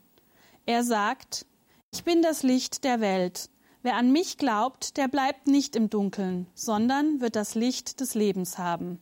Er 0.65 0.83
sagt, 0.83 1.45
ich 1.91 2.03
bin 2.03 2.21
das 2.21 2.43
Licht 2.43 2.83
der 2.83 2.99
Welt. 2.99 3.49
Wer 3.81 3.95
an 3.95 4.11
mich 4.11 4.37
glaubt, 4.37 4.97
der 4.97 5.07
bleibt 5.07 5.47
nicht 5.47 5.75
im 5.77 5.89
Dunkeln, 5.89 6.47
sondern 6.53 7.21
wird 7.21 7.37
das 7.37 7.55
Licht 7.55 8.01
des 8.01 8.13
Lebens 8.13 8.57
haben. 8.57 8.99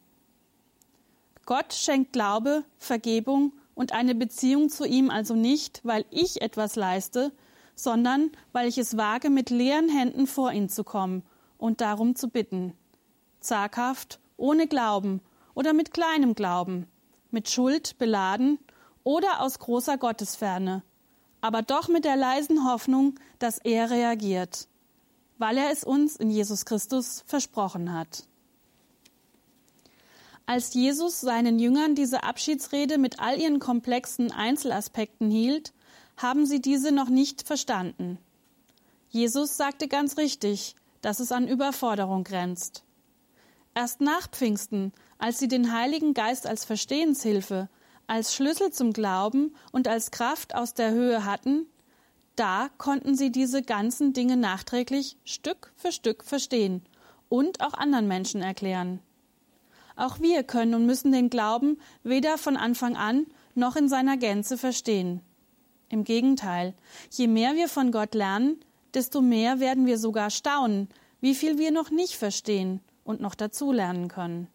Gott 1.47 1.73
schenkt 1.73 2.13
Glaube, 2.13 2.63
Vergebung 2.77 3.53
und 3.73 3.91
eine 3.91 4.13
Beziehung 4.13 4.69
zu 4.69 4.85
ihm 4.85 5.09
also 5.09 5.33
nicht, 5.33 5.81
weil 5.83 6.05
ich 6.11 6.41
etwas 6.41 6.75
leiste, 6.75 7.31
sondern 7.73 8.31
weil 8.51 8.67
ich 8.67 8.77
es 8.77 8.97
wage, 8.97 9.31
mit 9.31 9.49
leeren 9.49 9.89
Händen 9.89 10.27
vor 10.27 10.51
ihn 10.51 10.69
zu 10.69 10.83
kommen 10.83 11.23
und 11.57 11.81
darum 11.81 12.15
zu 12.15 12.27
bitten. 12.27 12.73
Zaghaft, 13.39 14.19
ohne 14.35 14.67
Glauben 14.67 15.21
oder 15.55 15.73
mit 15.73 15.91
kleinem 15.91 16.35
Glauben, 16.35 16.85
mit 17.31 17.49
Schuld 17.49 17.97
beladen 17.97 18.59
oder 19.03 19.41
aus 19.41 19.57
großer 19.57 19.97
Gottesferne, 19.97 20.83
aber 21.41 21.61
doch 21.61 21.87
mit 21.87 22.05
der 22.05 22.15
leisen 22.15 22.65
Hoffnung, 22.69 23.15
dass 23.39 23.57
er 23.57 23.89
reagiert, 23.89 24.67
weil 25.37 25.57
er 25.57 25.71
es 25.71 25.83
uns 25.83 26.15
in 26.15 26.29
Jesus 26.29 26.65
Christus 26.65 27.23
versprochen 27.27 27.93
hat. 27.93 28.23
Als 30.45 30.73
Jesus 30.73 31.19
seinen 31.19 31.59
Jüngern 31.59 31.93
diese 31.93 32.23
Abschiedsrede 32.23 32.97
mit 32.97 33.19
all 33.19 33.37
ihren 33.37 33.59
komplexen 33.59 34.31
Einzelaspekten 34.31 35.29
hielt, 35.29 35.73
haben 36.15 36.45
sie 36.45 36.61
diese 36.61 36.91
noch 36.91 37.09
nicht 37.09 37.45
verstanden. 37.45 38.17
Jesus 39.09 39.57
sagte 39.57 39.87
ganz 39.87 40.17
richtig, 40.17 40.75
dass 41.01 41.19
es 41.19 41.31
an 41.31 41.47
Überforderung 41.47 42.23
grenzt. 42.23 42.83
Erst 43.75 44.01
nach 44.01 44.27
Pfingsten, 44.29 44.93
als 45.19 45.37
sie 45.37 45.47
den 45.47 45.71
Heiligen 45.71 46.13
Geist 46.13 46.47
als 46.47 46.65
Verstehenshilfe, 46.65 47.69
als 48.07 48.33
Schlüssel 48.33 48.71
zum 48.71 48.93
Glauben 48.93 49.53
und 49.71 49.87
als 49.87 50.11
Kraft 50.11 50.55
aus 50.55 50.73
der 50.73 50.91
Höhe 50.91 51.25
hatten, 51.25 51.67
da 52.35 52.69
konnten 52.77 53.15
sie 53.15 53.31
diese 53.31 53.61
ganzen 53.61 54.13
Dinge 54.13 54.37
nachträglich 54.37 55.17
Stück 55.25 55.71
für 55.75 55.91
Stück 55.91 56.23
verstehen 56.23 56.83
und 57.29 57.61
auch 57.61 57.73
anderen 57.73 58.07
Menschen 58.07 58.41
erklären. 58.41 58.99
Auch 59.95 60.19
wir 60.19 60.43
können 60.43 60.75
und 60.75 60.85
müssen 60.85 61.11
den 61.11 61.29
Glauben 61.29 61.79
weder 62.03 62.37
von 62.37 62.55
Anfang 62.55 62.95
an 62.95 63.25
noch 63.55 63.75
in 63.75 63.89
seiner 63.89 64.15
Gänze 64.17 64.57
verstehen. 64.57 65.21
Im 65.89 66.03
Gegenteil, 66.03 66.75
je 67.09 67.27
mehr 67.27 67.55
wir 67.55 67.67
von 67.67 67.91
Gott 67.91 68.13
lernen, 68.13 68.59
desto 68.93 69.21
mehr 69.21 69.59
werden 69.59 69.85
wir 69.85 69.97
sogar 69.97 70.29
staunen, 70.29 70.89
wie 71.19 71.33
viel 71.33 71.57
wir 71.57 71.71
noch 71.71 71.89
nicht 71.89 72.15
verstehen 72.15 72.81
und 73.03 73.19
noch 73.19 73.35
dazulernen 73.35 74.07
können. 74.07 74.47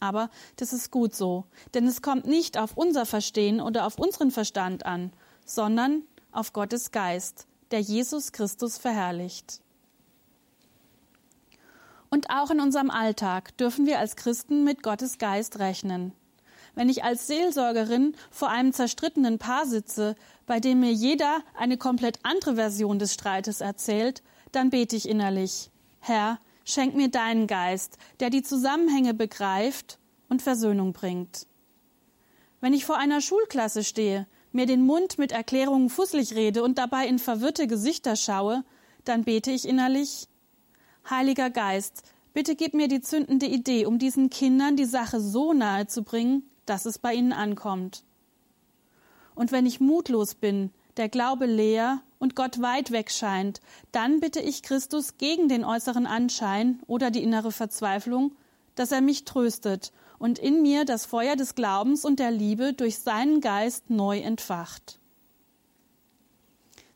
Aber 0.00 0.30
das 0.56 0.72
ist 0.72 0.90
gut 0.90 1.14
so, 1.14 1.44
denn 1.74 1.86
es 1.86 2.02
kommt 2.02 2.26
nicht 2.26 2.58
auf 2.58 2.76
unser 2.76 3.06
Verstehen 3.06 3.60
oder 3.60 3.86
auf 3.86 3.98
unseren 3.98 4.30
Verstand 4.30 4.86
an, 4.86 5.12
sondern 5.44 6.02
auf 6.32 6.52
Gottes 6.52 6.92
Geist, 6.92 7.46
der 7.70 7.80
Jesus 7.80 8.32
Christus 8.32 8.78
verherrlicht. 8.78 9.60
Und 12.10 12.30
auch 12.30 12.50
in 12.50 12.60
unserem 12.60 12.90
Alltag 12.90 13.56
dürfen 13.58 13.86
wir 13.86 13.98
als 13.98 14.16
Christen 14.16 14.64
mit 14.64 14.82
Gottes 14.82 15.18
Geist 15.18 15.58
rechnen. 15.58 16.12
Wenn 16.74 16.88
ich 16.88 17.04
als 17.04 17.26
Seelsorgerin 17.26 18.14
vor 18.30 18.50
einem 18.50 18.72
zerstrittenen 18.72 19.38
Paar 19.38 19.66
sitze, 19.66 20.14
bei 20.46 20.60
dem 20.60 20.80
mir 20.80 20.92
jeder 20.92 21.40
eine 21.56 21.76
komplett 21.76 22.20
andere 22.22 22.54
Version 22.54 22.98
des 22.98 23.12
Streites 23.12 23.60
erzählt, 23.60 24.22
dann 24.52 24.70
bete 24.70 24.96
ich 24.96 25.08
innerlich, 25.08 25.70
Herr, 25.98 26.38
Schenk 26.68 26.94
mir 26.94 27.08
deinen 27.08 27.46
Geist, 27.46 27.96
der 28.20 28.28
die 28.28 28.42
Zusammenhänge 28.42 29.14
begreift 29.14 29.98
und 30.28 30.42
Versöhnung 30.42 30.92
bringt. 30.92 31.46
Wenn 32.60 32.74
ich 32.74 32.84
vor 32.84 32.98
einer 32.98 33.22
Schulklasse 33.22 33.82
stehe, 33.82 34.26
mir 34.52 34.66
den 34.66 34.84
Mund 34.84 35.16
mit 35.16 35.32
Erklärungen 35.32 35.88
fusselig 35.88 36.34
rede 36.34 36.62
und 36.62 36.76
dabei 36.76 37.06
in 37.06 37.18
verwirrte 37.18 37.66
Gesichter 37.68 38.16
schaue, 38.16 38.64
dann 39.04 39.24
bete 39.24 39.50
ich 39.50 39.66
innerlich 39.66 40.28
Heiliger 41.08 41.48
Geist, 41.48 42.02
bitte 42.34 42.54
gib 42.54 42.74
mir 42.74 42.88
die 42.88 43.00
zündende 43.00 43.46
Idee, 43.46 43.86
um 43.86 43.98
diesen 43.98 44.28
Kindern 44.28 44.76
die 44.76 44.84
Sache 44.84 45.22
so 45.22 45.54
nahe 45.54 45.86
zu 45.86 46.02
bringen, 46.02 46.42
dass 46.66 46.84
es 46.84 46.98
bei 46.98 47.14
ihnen 47.14 47.32
ankommt. 47.32 48.04
Und 49.34 49.52
wenn 49.52 49.64
ich 49.64 49.80
mutlos 49.80 50.34
bin, 50.34 50.70
der 50.98 51.08
Glaube 51.08 51.46
leer 51.46 52.02
und 52.18 52.34
Gott 52.34 52.60
weit 52.60 52.90
weg 52.90 53.10
scheint, 53.10 53.60
dann 53.92 54.20
bitte 54.20 54.40
ich 54.40 54.62
Christus 54.62 55.18
gegen 55.18 55.48
den 55.48 55.64
äußeren 55.64 56.06
Anschein 56.06 56.80
oder 56.86 57.10
die 57.10 57.22
innere 57.22 57.52
Verzweiflung, 57.52 58.32
dass 58.74 58.92
er 58.92 59.00
mich 59.00 59.24
tröstet 59.24 59.92
und 60.18 60.38
in 60.38 60.62
mir 60.62 60.84
das 60.84 61.06
Feuer 61.06 61.36
des 61.36 61.54
Glaubens 61.54 62.04
und 62.04 62.18
der 62.18 62.30
Liebe 62.30 62.72
durch 62.72 62.98
seinen 62.98 63.40
Geist 63.40 63.90
neu 63.90 64.18
entfacht. 64.18 64.98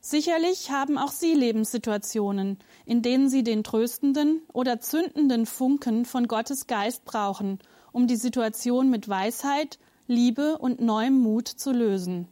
Sicherlich 0.05 0.73
haben 0.73 0.99
auch 0.99 1.13
Sie 1.13 1.33
Lebenssituationen, 1.33 2.59
in 2.87 3.03
denen 3.03 3.29
Sie 3.29 3.45
den 3.45 3.63
tröstenden 3.63 4.43
oder 4.53 4.81
zündenden 4.81 5.47
Funken 5.47 6.05
von 6.05 6.27
Gottes 6.27 6.67
Geist 6.67 7.05
brauchen, 7.05 7.61
um 7.93 8.09
die 8.09 8.17
Situation 8.17 8.91
mit 8.91 9.09
Weisheit, 9.09 9.79
Liebe 10.09 10.59
und 10.59 10.81
neuem 10.81 11.21
Mut 11.21 11.47
zu 11.47 11.71
lösen. 11.71 12.27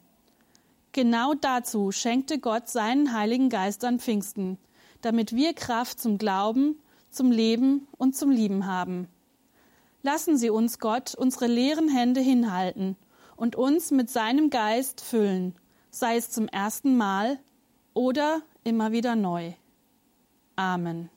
Genau 0.93 1.33
dazu 1.33 1.91
schenkte 1.91 2.39
Gott 2.39 2.67
seinen 2.67 3.13
Heiligen 3.13 3.49
Geist 3.49 3.85
an 3.85 3.99
Pfingsten, 3.99 4.57
damit 5.01 5.35
wir 5.35 5.53
Kraft 5.53 5.99
zum 5.99 6.17
Glauben, 6.17 6.79
zum 7.09 7.31
Leben 7.31 7.87
und 7.97 8.15
zum 8.15 8.29
Lieben 8.29 8.65
haben. 8.65 9.07
Lassen 10.03 10.37
Sie 10.37 10.49
uns 10.49 10.79
Gott 10.79 11.15
unsere 11.15 11.47
leeren 11.47 11.87
Hände 11.87 12.19
hinhalten 12.19 12.97
und 13.37 13.55
uns 13.55 13.91
mit 13.91 14.09
seinem 14.09 14.49
Geist 14.49 14.99
füllen, 15.01 15.55
sei 15.91 16.17
es 16.17 16.29
zum 16.29 16.47
ersten 16.47 16.97
Mal 16.97 17.39
oder 17.93 18.41
immer 18.63 18.91
wieder 18.91 19.15
neu. 19.15 19.53
Amen. 20.55 21.09